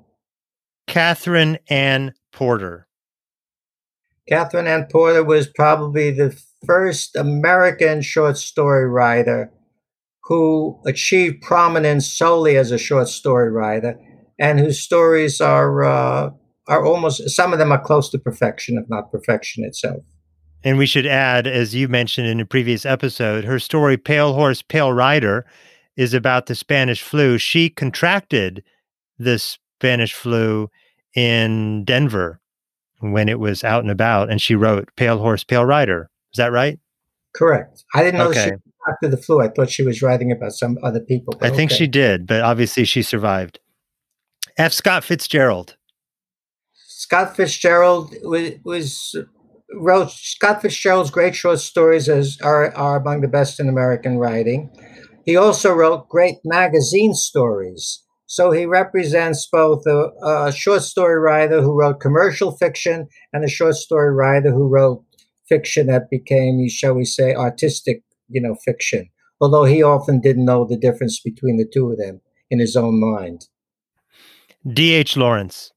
Katherine 0.87 1.59
Anne 1.69 2.15
Porter. 2.33 2.89
Katherine 4.29 4.67
Anne 4.67 4.87
Porter 4.91 5.25
was 5.25 5.47
probably 5.47 6.11
the 6.11 6.37
first 6.67 7.17
American 7.17 8.03
short 8.03 8.37
story 8.37 8.89
writer 8.89 9.53
who 10.25 10.81
achieved 10.87 11.43
prominence 11.43 12.09
solely 12.09 12.57
as 12.57 12.71
a 12.71 12.79
short 12.79 13.09
story 13.09 13.51
writer, 13.51 13.99
and 14.39 14.61
whose 14.61 14.81
stories 14.81 15.41
are 15.41 15.83
uh, 15.83 16.31
are 16.69 16.85
almost 16.85 17.29
some 17.31 17.53
of 17.53 17.59
them 17.59 17.73
are 17.73 17.81
close 17.81 18.09
to 18.11 18.19
perfection, 18.19 18.79
if 18.79 18.89
not 18.89 19.11
perfection 19.11 19.65
itself. 19.65 20.03
And 20.63 20.77
we 20.77 20.87
should 20.87 21.07
add, 21.07 21.47
as 21.47 21.75
you 21.75 21.89
mentioned 21.89 22.27
in 22.27 22.41
a 22.41 22.45
previous 22.45 22.85
episode, 22.85 23.45
her 23.45 23.59
story, 23.59 23.97
Pale 23.97 24.35
Horse, 24.35 24.63
Pale 24.63 24.93
Rider, 24.93 25.47
is 25.97 26.13
about 26.13 26.47
the 26.47 26.55
Spanish 26.55 27.03
flu. 27.03 27.39
She 27.39 27.71
contracted 27.71 28.63
the 29.19 29.39
Spanish 29.39 30.13
flu 30.13 30.71
in 31.15 31.85
Denver 31.85 32.41
when 33.01 33.29
it 33.29 33.39
was 33.39 33.65
out 33.65 33.83
and 33.83 33.91
about, 33.91 34.31
and 34.31 34.41
she 34.41 34.55
wrote 34.55 34.89
Pale 34.97 35.19
Horse, 35.19 35.45
Pale 35.45 35.65
Rider. 35.65 36.11
Is 36.33 36.37
that 36.37 36.53
right? 36.53 36.79
Correct. 37.35 37.85
I 37.95 38.03
didn't 38.03 38.19
know 38.19 38.29
okay. 38.29 38.45
she 38.45 38.51
contracted 38.51 39.11
the 39.13 39.17
flu. 39.17 39.41
I 39.41 39.49
thought 39.49 39.71
she 39.71 39.83
was 39.83 40.03
writing 40.03 40.31
about 40.31 40.53
some 40.53 40.79
other 40.83 41.01
people. 41.01 41.35
I 41.41 41.51
think 41.51 41.71
okay. 41.71 41.79
she 41.79 41.87
did, 41.87 42.27
but 42.27 42.43
obviously 42.43 42.85
she 42.85 43.03
survived. 43.03 43.61
F. 44.59 44.73
Scott 44.73 45.05
Fitzgerald. 45.05 45.77
Scott 46.75 47.35
Fitzgerald 47.35 48.15
was, 48.23 48.53
was 48.63 49.17
Scott 50.09 50.63
Fitzgerald's 50.63 51.11
great 51.11 51.35
short 51.35 51.61
stories 51.61 52.09
as 52.09 52.39
are, 52.43 52.75
are 52.75 53.01
among 53.01 53.21
the 53.21 53.29
best 53.29 53.61
in 53.61 53.69
American 53.69 54.19
writing. 54.19 54.71
He 55.25 55.37
also 55.37 55.73
wrote 55.73 56.09
great 56.09 56.37
magazine 56.45 57.15
stories. 57.15 58.03
So 58.27 58.53
he 58.53 58.65
represents 58.65 59.49
both 59.51 59.85
a, 59.87 60.11
a, 60.25 60.53
short 60.53 60.83
story 60.83 61.19
writer 61.19 61.63
who 61.63 61.77
wrote 61.77 62.01
commercial 62.01 62.57
fiction 62.57 63.09
and 63.33 63.45
a 63.45 63.49
short 63.49 63.75
story 63.75 64.15
writer 64.15 64.53
who 64.53 64.69
wrote 64.69 65.05
fiction 65.49 65.89
that 65.89 66.11
became, 66.11 66.69
shall 66.69 66.95
we 66.95 67.05
say, 67.05 67.35
artistic, 67.35 68.03
you 68.29 68.41
know, 68.41 68.55
fiction. 68.65 69.09
Although 69.41 69.65
he 69.65 69.83
often 69.83 70.21
didn't 70.21 70.45
know 70.45 70.65
the 70.65 70.77
difference 70.77 71.21
between 71.21 71.57
the 71.57 71.67
two 71.67 71.91
of 71.91 71.99
them 71.99 72.21
in 72.51 72.61
his 72.61 72.77
own 72.77 73.01
mind. 73.01 73.49
D.H. 74.67 75.17
Lawrence. 75.17 75.73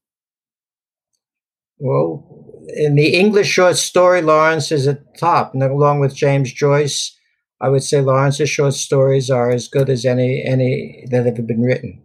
Well, 1.78 2.53
in 2.68 2.94
the 2.94 3.14
English 3.14 3.48
short 3.48 3.76
story, 3.76 4.22
Lawrence 4.22 4.72
is 4.72 4.86
at 4.86 5.00
the 5.00 5.18
top, 5.18 5.54
along 5.54 6.00
with 6.00 6.14
James 6.14 6.52
Joyce. 6.52 7.16
I 7.60 7.68
would 7.68 7.82
say 7.82 8.00
Lawrence's 8.00 8.50
short 8.50 8.74
stories 8.74 9.30
are 9.30 9.50
as 9.50 9.68
good 9.68 9.88
as 9.88 10.04
any 10.04 10.42
any 10.44 11.06
that 11.10 11.24
have 11.24 11.46
been 11.46 11.62
written. 11.62 12.02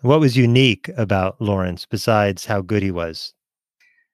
What 0.00 0.20
was 0.20 0.36
unique 0.36 0.90
about 0.96 1.40
Lawrence 1.40 1.86
besides 1.86 2.46
how 2.46 2.60
good 2.60 2.82
he 2.82 2.90
was? 2.90 3.34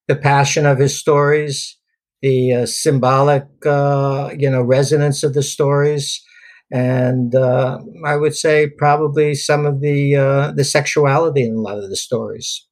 The 0.07 0.17
passion 0.17 0.67
of 0.67 0.79
his 0.79 0.99
stories, 0.99 1.77
the 2.21 2.53
uh, 2.53 2.67
symbolic, 2.67 3.47
uh, 3.65 4.31
you 4.37 4.51
know, 4.51 4.63
resonance 4.63 5.23
of 5.23 5.33
the 5.35 5.43
stories, 5.43 6.23
and 6.71 7.35
uh, 7.35 7.79
I 8.05 8.17
would 8.17 8.37
say 8.37 8.69
probably 8.69 9.35
some 9.35 9.65
of 9.65 9.81
the 9.81 10.17
uh, 10.17 10.53
the 10.53 10.65
sexuality 10.65 11.45
in 11.47 11.55
a 11.55 11.61
lot 11.61 11.79
of 11.79 11.89
the 11.89 11.97
stories. 11.97 12.67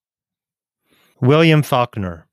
William 1.20 1.62
Faulkner. 1.62 2.26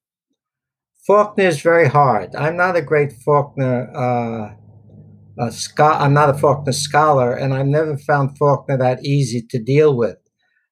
Faulkner 1.05 1.45
is 1.45 1.61
very 1.61 1.87
hard. 1.87 2.33
I'm 2.35 2.55
not 2.55 2.77
a 2.77 2.81
great 2.81 3.11
Faulkner. 3.11 3.91
Uh, 3.95 4.53
a 5.37 5.51
scho- 5.51 5.83
I'm 5.83 6.13
not 6.13 6.29
a 6.29 6.33
Faulkner 6.33 6.71
scholar, 6.71 7.33
and 7.33 7.53
I've 7.53 7.67
never 7.67 7.97
found 7.97 8.37
Faulkner 8.37 8.77
that 8.77 9.03
easy 9.03 9.41
to 9.49 9.59
deal 9.59 9.95
with. 9.95 10.17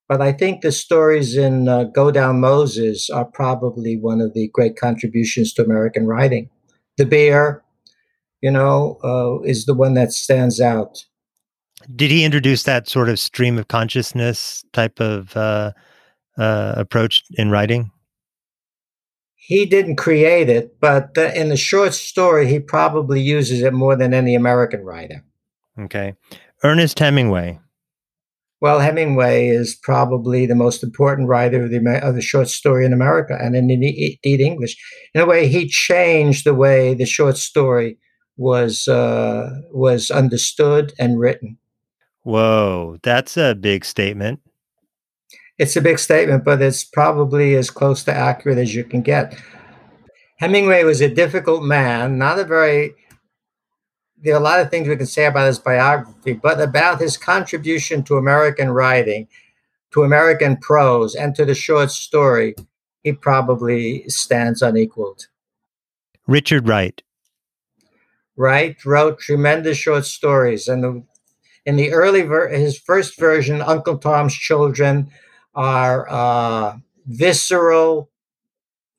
But 0.08 0.22
I 0.22 0.32
think 0.32 0.62
the 0.62 0.72
stories 0.72 1.36
in 1.36 1.68
uh, 1.68 1.84
Go 1.84 2.10
Down 2.10 2.40
Moses 2.40 3.10
are 3.10 3.24
probably 3.24 3.98
one 3.98 4.20
of 4.20 4.34
the 4.34 4.48
great 4.52 4.76
contributions 4.76 5.52
to 5.54 5.64
American 5.64 6.06
writing. 6.06 6.48
The 6.96 7.06
Bear, 7.06 7.62
you 8.40 8.50
know, 8.50 8.98
uh, 9.04 9.42
is 9.42 9.66
the 9.66 9.74
one 9.74 9.94
that 9.94 10.12
stands 10.12 10.60
out. 10.60 11.04
Did 11.94 12.10
he 12.10 12.24
introduce 12.24 12.62
that 12.62 12.88
sort 12.88 13.08
of 13.08 13.18
stream 13.18 13.58
of 13.58 13.68
consciousness 13.68 14.64
type 14.72 15.00
of 15.00 15.36
uh, 15.36 15.72
uh 16.38 16.74
approach 16.76 17.24
in 17.32 17.50
writing? 17.50 17.90
He 19.44 19.66
didn't 19.66 19.96
create 19.96 20.48
it, 20.48 20.78
but 20.78 21.18
uh, 21.18 21.32
in 21.34 21.48
the 21.48 21.56
short 21.56 21.94
story, 21.94 22.46
he 22.46 22.60
probably 22.60 23.20
uses 23.20 23.60
it 23.60 23.72
more 23.72 23.96
than 23.96 24.14
any 24.14 24.36
American 24.36 24.84
writer. 24.84 25.24
Okay. 25.76 26.14
Ernest 26.62 27.00
Hemingway. 27.00 27.58
Well, 28.60 28.78
Hemingway 28.78 29.48
is 29.48 29.74
probably 29.74 30.46
the 30.46 30.54
most 30.54 30.84
important 30.84 31.28
writer 31.28 31.64
of 31.64 31.72
the, 31.72 32.00
of 32.00 32.14
the 32.14 32.22
short 32.22 32.48
story 32.50 32.86
in 32.86 32.92
America 32.92 33.36
and 33.40 33.56
in 33.56 33.68
indeed 33.68 34.20
English. 34.22 34.76
In 35.12 35.20
a 35.20 35.26
way, 35.26 35.48
he 35.48 35.66
changed 35.66 36.46
the 36.46 36.54
way 36.54 36.94
the 36.94 37.04
short 37.04 37.36
story 37.36 37.98
was 38.36 38.86
uh, 38.86 39.50
was 39.72 40.08
understood 40.12 40.92
and 41.00 41.18
written. 41.18 41.58
Whoa, 42.22 42.98
that's 43.02 43.36
a 43.36 43.56
big 43.56 43.84
statement. 43.84 44.38
It's 45.58 45.76
a 45.76 45.80
big 45.80 45.98
statement, 45.98 46.44
but 46.44 46.62
it's 46.62 46.84
probably 46.84 47.54
as 47.54 47.70
close 47.70 48.02
to 48.04 48.14
accurate 48.14 48.58
as 48.58 48.74
you 48.74 48.84
can 48.84 49.02
get. 49.02 49.36
Hemingway 50.38 50.84
was 50.84 51.00
a 51.00 51.08
difficult 51.08 51.62
man, 51.62 52.18
not 52.18 52.38
a 52.38 52.44
very 52.44 52.94
there 54.22 54.34
are 54.34 54.40
a 54.40 54.42
lot 54.42 54.60
of 54.60 54.70
things 54.70 54.88
we 54.88 54.96
can 54.96 55.06
say 55.06 55.26
about 55.26 55.48
his 55.48 55.58
biography, 55.58 56.32
but 56.32 56.60
about 56.60 57.00
his 57.00 57.16
contribution 57.16 58.04
to 58.04 58.16
American 58.16 58.70
writing, 58.70 59.26
to 59.90 60.04
American 60.04 60.56
prose, 60.56 61.14
and 61.16 61.34
to 61.34 61.44
the 61.44 61.56
short 61.56 61.90
story, 61.90 62.54
he 63.02 63.12
probably 63.12 64.08
stands 64.08 64.62
unequaled. 64.62 65.26
Richard 66.28 66.68
Wright. 66.68 67.02
Wright 68.36 68.76
wrote 68.84 69.18
tremendous 69.18 69.76
short 69.76 70.06
stories, 70.06 70.68
and 70.68 70.84
the, 70.84 71.02
in 71.66 71.74
the 71.74 71.92
early 71.92 72.22
ver- 72.22 72.48
his 72.48 72.78
first 72.78 73.18
version, 73.18 73.60
Uncle 73.60 73.98
Tom's 73.98 74.34
Children, 74.34 75.10
are 75.54 76.08
uh, 76.10 76.76
visceral, 77.06 78.10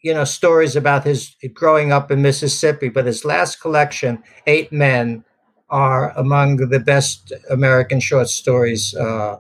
you 0.01 0.13
know, 0.13 0.23
stories 0.23 0.75
about 0.75 1.03
his 1.03 1.35
growing 1.53 1.91
up 1.91 2.11
in 2.11 2.21
Mississippi. 2.21 2.89
But 2.89 3.05
his 3.05 3.25
last 3.25 3.61
collection, 3.61 4.23
Eight 4.45 4.71
Men, 4.71 5.23
are 5.69 6.11
among 6.17 6.57
the 6.57 6.79
best 6.79 7.33
American 7.49 7.99
short 7.99 8.29
stories 8.29 8.93
uh, 8.95 9.39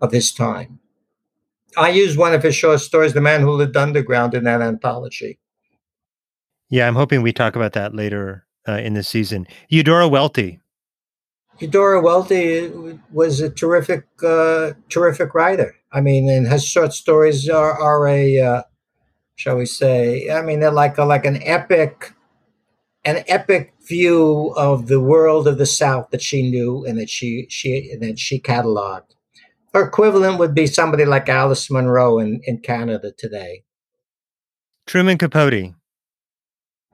of 0.00 0.12
his 0.12 0.32
time. 0.32 0.78
I 1.76 1.90
used 1.90 2.16
one 2.16 2.32
of 2.32 2.42
his 2.42 2.54
short 2.54 2.80
stories, 2.80 3.12
The 3.12 3.20
Man 3.20 3.42
Who 3.42 3.50
Lived 3.50 3.76
Underground, 3.76 4.34
in 4.34 4.44
that 4.44 4.62
anthology. 4.62 5.38
Yeah, 6.70 6.88
I'm 6.88 6.94
hoping 6.94 7.22
we 7.22 7.32
talk 7.32 7.54
about 7.54 7.74
that 7.74 7.94
later 7.94 8.46
uh, 8.66 8.78
in 8.78 8.94
the 8.94 9.02
season. 9.02 9.46
Eudora 9.68 10.08
Welty. 10.08 10.60
Eudora 11.58 12.02
Welty 12.02 12.98
was 13.12 13.40
a 13.40 13.48
terrific, 13.48 14.04
uh, 14.22 14.72
terrific 14.88 15.34
writer. 15.34 15.74
I 15.90 16.00
mean, 16.00 16.28
and 16.28 16.46
her 16.48 16.58
short 16.58 16.92
stories 16.92 17.48
are, 17.48 17.72
are 17.72 18.06
a 18.06 18.40
uh, 18.40 18.62
shall 19.36 19.56
we 19.56 19.66
say? 19.66 20.30
I 20.30 20.42
mean, 20.42 20.60
they're 20.60 20.70
like 20.70 20.98
a, 20.98 21.04
like 21.04 21.24
an 21.24 21.42
epic, 21.42 22.12
an 23.04 23.24
epic 23.28 23.74
view 23.86 24.52
of 24.56 24.88
the 24.88 25.00
world 25.00 25.46
of 25.46 25.58
the 25.58 25.66
South 25.66 26.10
that 26.10 26.22
she 26.22 26.50
knew 26.50 26.84
and 26.84 26.98
that 26.98 27.08
she 27.08 27.46
she 27.48 27.90
and 27.92 28.02
that 28.02 28.18
she 28.18 28.40
cataloged. 28.40 29.14
Her 29.72 29.86
equivalent 29.86 30.38
would 30.38 30.54
be 30.54 30.66
somebody 30.66 31.04
like 31.04 31.28
Alice 31.28 31.70
Munro 31.70 32.18
in, 32.18 32.40
in 32.44 32.58
Canada 32.58 33.12
today. 33.16 33.64
Truman 34.86 35.18
Capote. 35.18 35.74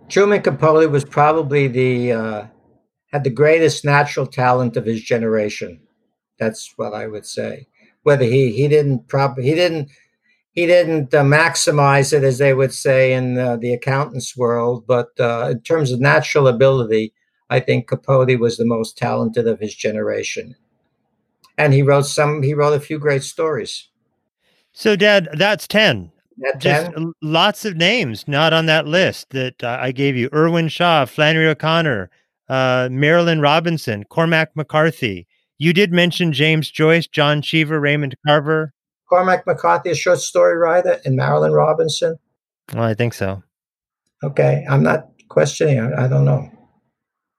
Truman 0.09 0.42
Capote 0.42 0.90
was 0.90 1.05
probably 1.05 1.68
the 1.68 2.12
uh, 2.12 2.46
had 3.12 3.25
the 3.25 3.31
greatest 3.31 3.85
natural 3.85 4.27
talent 4.27 4.77
of 4.77 4.87
his 4.87 5.03
generation. 5.03 5.81
That's 6.38 6.72
what 6.77 6.94
I 6.94 7.07
would 7.07 7.27
say. 7.27 7.68
Whether 8.03 8.25
he 8.25 8.53
he 8.53 8.68
didn't 8.68 9.07
probably 9.09 9.44
he 9.44 9.55
didn't 9.55 9.90
he 10.53 10.66
didn't 10.66 11.14
uh, 11.14 11.22
maximize 11.22 12.12
it, 12.12 12.25
as 12.25 12.38
they 12.38 12.53
would 12.53 12.75
say 12.75 13.12
in 13.12 13.38
uh, 13.38 13.57
the 13.57 13.72
accountant's 13.72 14.37
world. 14.37 14.87
But 14.87 15.09
uh, 15.18 15.48
in 15.53 15.61
terms 15.61 15.92
of 15.92 16.01
natural 16.01 16.46
ability, 16.46 17.12
I 17.48 17.61
think 17.61 17.87
Capote 17.87 18.38
was 18.38 18.57
the 18.57 18.66
most 18.66 18.98
talented 18.98 19.46
of 19.46 19.61
his 19.61 19.75
generation, 19.75 20.57
and 21.57 21.72
he 21.72 21.83
wrote 21.83 22.07
some. 22.07 22.42
He 22.42 22.55
wrote 22.55 22.75
a 22.75 22.81
few 22.81 22.98
great 22.98 23.22
stories. 23.22 23.88
So, 24.72 24.96
Dad, 24.96 25.29
that's 25.35 25.68
ten. 25.68 26.11
That 26.38 26.59
Just 26.59 26.90
10? 26.92 27.12
lots 27.20 27.66
of 27.66 27.77
names 27.77 28.27
not 28.27 28.55
on 28.55 28.64
that 28.66 28.87
list 28.87 29.31
that 29.31 29.62
uh, 29.62 29.79
I 29.81 29.92
gave 29.92 30.16
you: 30.16 30.29
Irwin 30.33 30.68
Shaw, 30.68 31.05
Flannery 31.05 31.46
O'Connor, 31.46 32.11
uh, 32.49 32.89
Marilynne 32.89 33.43
Robinson, 33.43 34.05
Cormac 34.05 34.55
McCarthy. 34.55 35.27
You 35.59 35.73
did 35.73 35.93
mention 35.93 36.33
James 36.33 36.71
Joyce, 36.71 37.07
John 37.07 37.43
Cheever, 37.43 37.79
Raymond 37.79 38.15
Carver. 38.27 38.73
Cormac 39.09 39.47
McCarthy 39.47 39.91
a 39.91 39.95
short 39.95 40.19
story 40.21 40.57
writer 40.57 41.01
and 41.05 41.19
Marilynne 41.19 41.55
Robinson? 41.55 42.19
Well, 42.73 42.85
I 42.85 42.95
think 42.95 43.15
so. 43.15 43.43
Okay, 44.25 44.65
I'm 44.69 44.83
not 44.83 45.09
questioning. 45.29 45.81
I, 45.81 46.05
I 46.05 46.09
don't 46.09 46.25
know. 46.25 46.51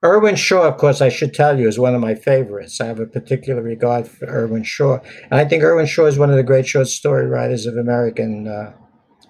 Irwin 0.04 0.36
Shaw, 0.36 0.68
of 0.68 0.76
course, 0.76 1.00
I 1.00 1.08
should 1.08 1.32
tell 1.32 1.58
you, 1.58 1.66
is 1.66 1.78
one 1.78 1.94
of 1.94 2.00
my 2.00 2.14
favorites. 2.14 2.78
I 2.78 2.86
have 2.86 3.00
a 3.00 3.06
particular 3.06 3.62
regard 3.62 4.06
for 4.06 4.26
Irwin 4.26 4.62
Shaw, 4.62 4.98
and 5.30 5.40
I 5.40 5.46
think 5.46 5.62
Irwin 5.62 5.86
Shaw 5.86 6.04
is 6.04 6.18
one 6.18 6.28
of 6.28 6.36
the 6.36 6.42
great 6.42 6.66
short 6.66 6.88
story 6.88 7.26
writers 7.26 7.64
of 7.64 7.78
American 7.78 8.46
uh, 8.46 8.74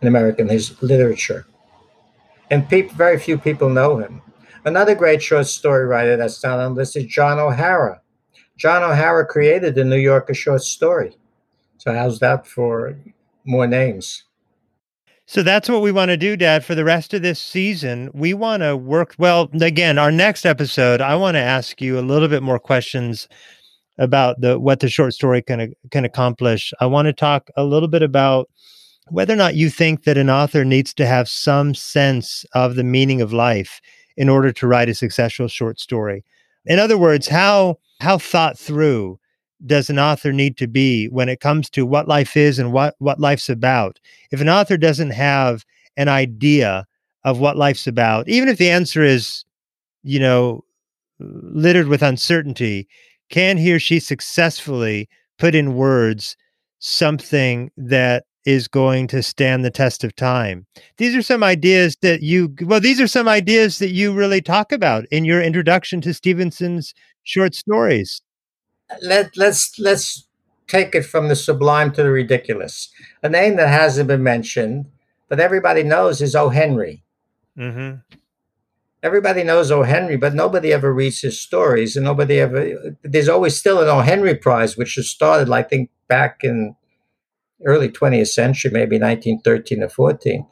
in 0.02 0.08
American 0.08 0.48
his 0.48 0.82
literature. 0.82 1.46
And 2.50 2.68
people, 2.68 2.96
very 2.96 3.18
few 3.18 3.38
people 3.38 3.70
know 3.70 3.98
him. 3.98 4.20
Another 4.64 4.94
great 4.94 5.22
short 5.22 5.46
story 5.46 5.84
writer 5.84 6.16
that's 6.16 6.42
not 6.42 6.58
on 6.58 6.74
the 6.74 6.80
list 6.80 6.96
is 6.96 7.04
John 7.04 7.38
O'Hara. 7.38 8.00
John 8.56 8.82
O'Hara 8.82 9.26
created 9.26 9.74
the 9.74 9.84
New 9.84 9.96
Yorker 9.96 10.32
short 10.32 10.62
story. 10.62 11.16
So 11.78 11.92
how's 11.92 12.18
that 12.20 12.46
for 12.46 12.96
more 13.44 13.66
names? 13.66 14.24
So 15.26 15.42
that's 15.42 15.68
what 15.68 15.82
we 15.82 15.92
want 15.92 16.10
to 16.10 16.16
do, 16.16 16.36
Dad, 16.36 16.64
for 16.64 16.74
the 16.74 16.84
rest 16.84 17.14
of 17.14 17.22
this 17.22 17.40
season. 17.40 18.10
We 18.14 18.34
want 18.34 18.62
to 18.62 18.76
work 18.76 19.14
well. 19.18 19.50
Again, 19.60 19.98
our 19.98 20.10
next 20.10 20.46
episode, 20.46 21.00
I 21.00 21.16
want 21.16 21.34
to 21.34 21.40
ask 21.40 21.80
you 21.80 21.98
a 21.98 22.00
little 22.00 22.28
bit 22.28 22.42
more 22.42 22.58
questions 22.58 23.28
about 23.98 24.40
the 24.40 24.58
what 24.58 24.80
the 24.80 24.88
short 24.88 25.14
story 25.14 25.40
can 25.40 25.74
can 25.90 26.04
accomplish. 26.04 26.72
I 26.80 26.86
want 26.86 27.06
to 27.06 27.12
talk 27.12 27.48
a 27.56 27.64
little 27.64 27.88
bit 27.88 28.02
about 28.02 28.50
whether 29.10 29.32
or 29.32 29.36
not 29.36 29.54
you 29.54 29.70
think 29.70 30.04
that 30.04 30.18
an 30.18 30.30
author 30.30 30.64
needs 30.64 30.94
to 30.94 31.06
have 31.06 31.28
some 31.28 31.74
sense 31.74 32.44
of 32.54 32.74
the 32.74 32.84
meaning 32.84 33.20
of 33.20 33.32
life 33.32 33.80
in 34.16 34.28
order 34.28 34.52
to 34.52 34.66
write 34.66 34.88
a 34.88 34.94
successful 34.94 35.48
short 35.48 35.80
story. 35.80 36.24
In 36.66 36.78
other 36.78 36.98
words, 36.98 37.28
how 37.28 37.78
how 38.00 38.18
thought 38.18 38.58
through 38.58 39.18
does 39.66 39.88
an 39.88 39.98
author 39.98 40.32
need 40.32 40.56
to 40.58 40.66
be 40.66 41.06
when 41.08 41.28
it 41.28 41.40
comes 41.40 41.70
to 41.70 41.86
what 41.86 42.08
life 42.08 42.36
is 42.36 42.58
and 42.58 42.72
what, 42.72 42.94
what 42.98 43.20
life's 43.20 43.48
about? 43.48 43.98
If 44.30 44.40
an 44.40 44.48
author 44.48 44.76
doesn't 44.76 45.10
have 45.10 45.64
an 45.96 46.08
idea 46.08 46.86
of 47.24 47.38
what 47.38 47.56
life's 47.56 47.86
about, 47.86 48.28
even 48.28 48.48
if 48.48 48.58
the 48.58 48.70
answer 48.70 49.02
is, 49.02 49.44
you 50.02 50.18
know, 50.18 50.64
littered 51.18 51.88
with 51.88 52.02
uncertainty, 52.02 52.88
can 53.30 53.56
he 53.56 53.72
or 53.72 53.78
she 53.78 54.00
successfully 54.00 55.08
put 55.38 55.54
in 55.54 55.74
words 55.74 56.36
something 56.80 57.70
that 57.76 58.24
is 58.44 58.68
going 58.68 59.06
to 59.08 59.22
stand 59.22 59.64
the 59.64 59.70
test 59.70 60.04
of 60.04 60.14
time. 60.14 60.66
These 60.96 61.14
are 61.14 61.22
some 61.22 61.42
ideas 61.42 61.96
that 62.02 62.22
you, 62.22 62.54
well, 62.62 62.80
these 62.80 63.00
are 63.00 63.06
some 63.06 63.28
ideas 63.28 63.78
that 63.78 63.90
you 63.90 64.12
really 64.12 64.42
talk 64.42 64.72
about 64.72 65.06
in 65.06 65.24
your 65.24 65.42
introduction 65.42 66.00
to 66.02 66.14
Stevenson's 66.14 66.94
short 67.22 67.54
stories. 67.54 68.22
Let, 69.02 69.36
let's, 69.36 69.78
let's 69.78 70.26
take 70.66 70.94
it 70.94 71.02
from 71.02 71.28
the 71.28 71.36
sublime 71.36 71.92
to 71.92 72.02
the 72.02 72.10
ridiculous. 72.10 72.90
A 73.22 73.28
name 73.28 73.56
that 73.56 73.68
hasn't 73.68 74.08
been 74.08 74.22
mentioned, 74.22 74.86
but 75.28 75.40
everybody 75.40 75.82
knows 75.82 76.20
is 76.20 76.34
O. 76.34 76.50
Henry. 76.50 77.02
Mm-hmm. 77.58 77.98
Everybody 79.02 79.44
knows 79.44 79.70
O. 79.70 79.82
Henry, 79.82 80.16
but 80.16 80.34
nobody 80.34 80.72
ever 80.72 80.92
reads 80.92 81.20
his 81.20 81.38
stories, 81.38 81.94
and 81.94 82.04
nobody 82.04 82.40
ever. 82.40 82.96
There's 83.02 83.28
always 83.28 83.54
still 83.54 83.82
an 83.82 83.88
O. 83.88 84.00
Henry 84.00 84.34
Prize, 84.34 84.78
which 84.78 84.96
was 84.96 85.10
started, 85.10 85.52
I 85.52 85.62
think, 85.62 85.90
back 86.08 86.40
in 86.42 86.74
early 87.64 87.88
20th 87.88 88.28
century, 88.28 88.70
maybe 88.70 88.98
1913 88.98 89.82
or 89.82 89.88
14. 89.88 90.46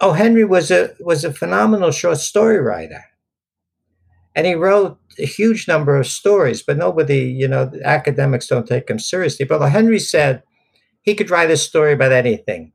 O. 0.00 0.12
Henry 0.12 0.44
was 0.44 0.70
a 0.70 0.90
was 1.00 1.24
a 1.24 1.32
phenomenal 1.32 1.90
short 1.90 2.18
story 2.18 2.58
writer, 2.58 3.04
and 4.34 4.46
he 4.46 4.54
wrote 4.54 4.98
a 5.18 5.24
huge 5.24 5.68
number 5.68 5.96
of 5.96 6.06
stories. 6.06 6.62
But 6.62 6.76
nobody, 6.76 7.20
you 7.20 7.48
know, 7.48 7.70
academics 7.84 8.48
don't 8.48 8.66
take 8.66 8.90
him 8.90 8.98
seriously. 8.98 9.46
But. 9.46 9.66
Henry 9.68 10.00
said 10.00 10.42
he 11.02 11.14
could 11.14 11.30
write 11.30 11.50
a 11.50 11.56
story 11.56 11.92
about 11.92 12.12
anything, 12.12 12.72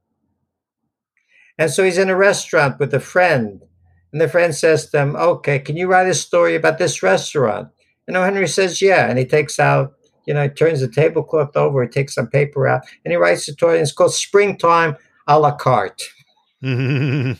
and 1.57 1.69
so 1.69 1.83
he's 1.83 1.97
in 1.97 2.09
a 2.09 2.15
restaurant 2.15 2.79
with 2.79 2.93
a 2.93 2.99
friend, 3.01 3.63
and 4.11 4.21
the 4.21 4.29
friend 4.29 4.55
says 4.55 4.89
to 4.89 4.99
him, 4.99 5.15
"Okay, 5.15 5.59
can 5.59 5.75
you 5.75 5.87
write 5.87 6.07
a 6.07 6.13
story 6.13 6.55
about 6.55 6.77
this 6.77 7.03
restaurant?" 7.03 7.67
And. 8.07 8.15
Henry 8.15 8.47
says, 8.47 8.81
"Yeah," 8.81 9.07
and 9.09 9.19
he 9.19 9.25
takes 9.25 9.59
out 9.59 9.98
you 10.29 10.35
know, 10.35 10.43
he 10.43 10.49
turns 10.49 10.79
the 10.79 10.87
tablecloth 10.87 11.57
over, 11.57 11.81
he 11.81 11.89
takes 11.89 12.13
some 12.13 12.27
paper 12.27 12.67
out, 12.67 12.83
and 13.03 13.11
he 13.11 13.17
writes 13.17 13.47
the 13.47 13.53
story. 13.53 13.77
And 13.77 13.81
it's 13.81 13.91
called 13.91 14.13
Springtime 14.13 14.95
a 15.27 15.39
la 15.39 15.55
carte. 15.55 16.03
you 16.61 17.35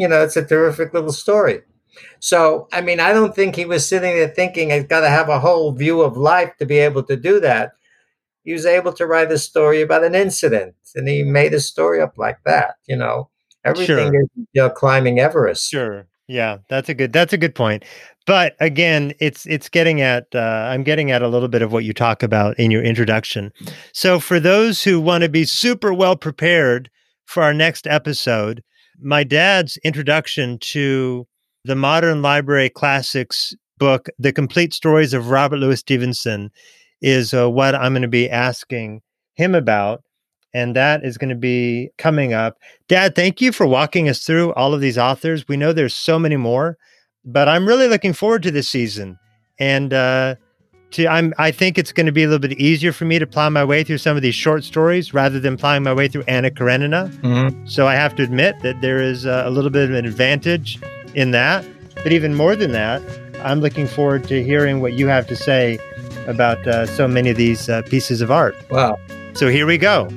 know, 0.00 0.22
it's 0.22 0.36
a 0.38 0.42
terrific 0.42 0.94
little 0.94 1.12
story. 1.12 1.60
So, 2.20 2.68
I 2.72 2.80
mean, 2.80 3.00
I 3.00 3.12
don't 3.12 3.34
think 3.34 3.54
he 3.54 3.66
was 3.66 3.86
sitting 3.86 4.14
there 4.14 4.28
thinking, 4.28 4.72
I've 4.72 4.88
got 4.88 5.00
to 5.00 5.10
have 5.10 5.28
a 5.28 5.38
whole 5.38 5.72
view 5.72 6.00
of 6.00 6.16
life 6.16 6.56
to 6.58 6.64
be 6.64 6.78
able 6.78 7.02
to 7.02 7.16
do 7.18 7.38
that. 7.40 7.72
He 8.44 8.54
was 8.54 8.64
able 8.64 8.94
to 8.94 9.06
write 9.06 9.30
a 9.30 9.36
story 9.36 9.82
about 9.82 10.02
an 10.02 10.14
incident, 10.14 10.74
and 10.94 11.06
he 11.06 11.22
made 11.22 11.52
a 11.52 11.60
story 11.60 12.00
up 12.00 12.16
like 12.16 12.38
that. 12.46 12.76
You 12.86 12.96
know, 12.96 13.28
everything 13.62 14.12
sure. 14.12 14.22
is 14.22 14.28
you 14.34 14.62
know, 14.62 14.70
climbing 14.70 15.20
Everest. 15.20 15.68
Sure. 15.68 16.06
Yeah, 16.28 16.58
that's 16.68 16.88
a 16.88 16.94
good 16.94 17.12
that's 17.12 17.32
a 17.34 17.38
good 17.38 17.54
point. 17.54 17.84
But 18.26 18.56
again, 18.60 19.12
it's 19.20 19.46
it's 19.46 19.68
getting 19.68 20.00
at 20.00 20.26
uh, 20.34 20.68
I'm 20.70 20.82
getting 20.82 21.10
at 21.10 21.22
a 21.22 21.28
little 21.28 21.48
bit 21.48 21.62
of 21.62 21.72
what 21.72 21.84
you 21.84 21.92
talk 21.92 22.22
about 22.22 22.58
in 22.58 22.70
your 22.70 22.82
introduction. 22.82 23.52
So 23.92 24.18
for 24.18 24.40
those 24.40 24.82
who 24.82 25.00
want 25.00 25.22
to 25.22 25.28
be 25.28 25.44
super 25.44 25.94
well 25.94 26.16
prepared 26.16 26.90
for 27.24 27.42
our 27.42 27.54
next 27.54 27.86
episode, 27.86 28.62
my 29.00 29.22
dad's 29.24 29.76
introduction 29.78 30.58
to 30.58 31.26
the 31.64 31.76
Modern 31.76 32.20
Library 32.22 32.68
Classics 32.68 33.54
book, 33.78 34.08
The 34.18 34.32
Complete 34.32 34.74
Stories 34.74 35.12
of 35.12 35.30
Robert 35.30 35.58
Louis 35.58 35.78
Stevenson, 35.78 36.50
is 37.00 37.32
uh, 37.32 37.48
what 37.48 37.74
I'm 37.74 37.92
going 37.92 38.02
to 38.02 38.08
be 38.08 38.30
asking 38.30 39.02
him 39.34 39.54
about 39.54 40.02
and 40.56 40.74
that 40.74 41.04
is 41.04 41.18
going 41.18 41.28
to 41.28 41.34
be 41.34 41.90
coming 41.98 42.32
up. 42.32 42.56
Dad, 42.88 43.14
thank 43.14 43.42
you 43.42 43.52
for 43.52 43.66
walking 43.66 44.08
us 44.08 44.24
through 44.24 44.54
all 44.54 44.72
of 44.72 44.80
these 44.80 44.96
authors. 44.96 45.46
We 45.46 45.58
know 45.58 45.74
there's 45.74 45.94
so 45.94 46.18
many 46.18 46.36
more, 46.36 46.78
but 47.26 47.48
I'm 47.48 47.66
really 47.66 47.88
looking 47.88 48.12
forward 48.12 48.42
to 48.44 48.50
this 48.50 48.68
season. 48.68 49.18
And 49.58 49.92
uh, 49.92 50.36
to 50.92 51.08
I'm 51.08 51.34
I 51.38 51.50
think 51.50 51.78
it's 51.78 51.92
going 51.92 52.06
to 52.06 52.12
be 52.12 52.22
a 52.22 52.28
little 52.28 52.48
bit 52.48 52.58
easier 52.58 52.92
for 52.92 53.04
me 53.04 53.18
to 53.18 53.26
plow 53.26 53.50
my 53.50 53.64
way 53.64 53.82
through 53.82 53.98
some 53.98 54.16
of 54.16 54.22
these 54.22 54.34
short 54.34 54.64
stories 54.64 55.12
rather 55.12 55.40
than 55.40 55.56
plowing 55.56 55.82
my 55.82 55.92
way 55.92 56.08
through 56.08 56.24
Anna 56.28 56.50
Karenina. 56.50 57.10
Mm-hmm. 57.22 57.66
So 57.66 57.86
I 57.86 57.94
have 57.94 58.14
to 58.16 58.22
admit 58.22 58.60
that 58.60 58.80
there 58.80 59.02
is 59.02 59.24
a, 59.24 59.42
a 59.46 59.50
little 59.50 59.70
bit 59.70 59.90
of 59.90 59.96
an 59.96 60.06
advantage 60.06 60.78
in 61.14 61.32
that. 61.32 61.66
But 61.96 62.12
even 62.12 62.34
more 62.34 62.54
than 62.54 62.72
that, 62.72 63.02
I'm 63.42 63.60
looking 63.60 63.86
forward 63.86 64.24
to 64.28 64.42
hearing 64.42 64.80
what 64.80 64.92
you 64.92 65.08
have 65.08 65.26
to 65.28 65.36
say 65.36 65.78
about 66.26 66.64
uh, 66.66 66.86
so 66.86 67.08
many 67.08 67.30
of 67.30 67.36
these 67.36 67.68
uh, 67.68 67.82
pieces 67.82 68.20
of 68.20 68.30
art. 68.30 68.54
Wow. 68.70 68.98
So 69.34 69.48
here 69.48 69.66
we 69.66 69.78
go. 69.78 70.08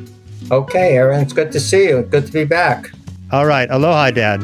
Okay, 0.51 0.95
Aaron, 0.95 1.22
it's 1.22 1.34
good 1.34 1.51
to 1.51 1.60
see 1.60 1.88
you. 1.89 2.03
Good 2.03 2.26
to 2.26 2.32
be 2.32 2.43
back. 2.43 2.91
All 3.32 3.45
right. 3.45 3.70
Aloha, 3.70 4.12
Dad. 4.12 4.41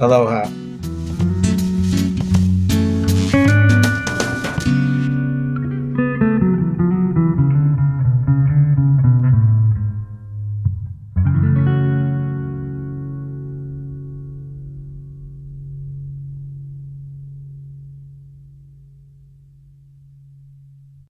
Aloha. 0.00 0.48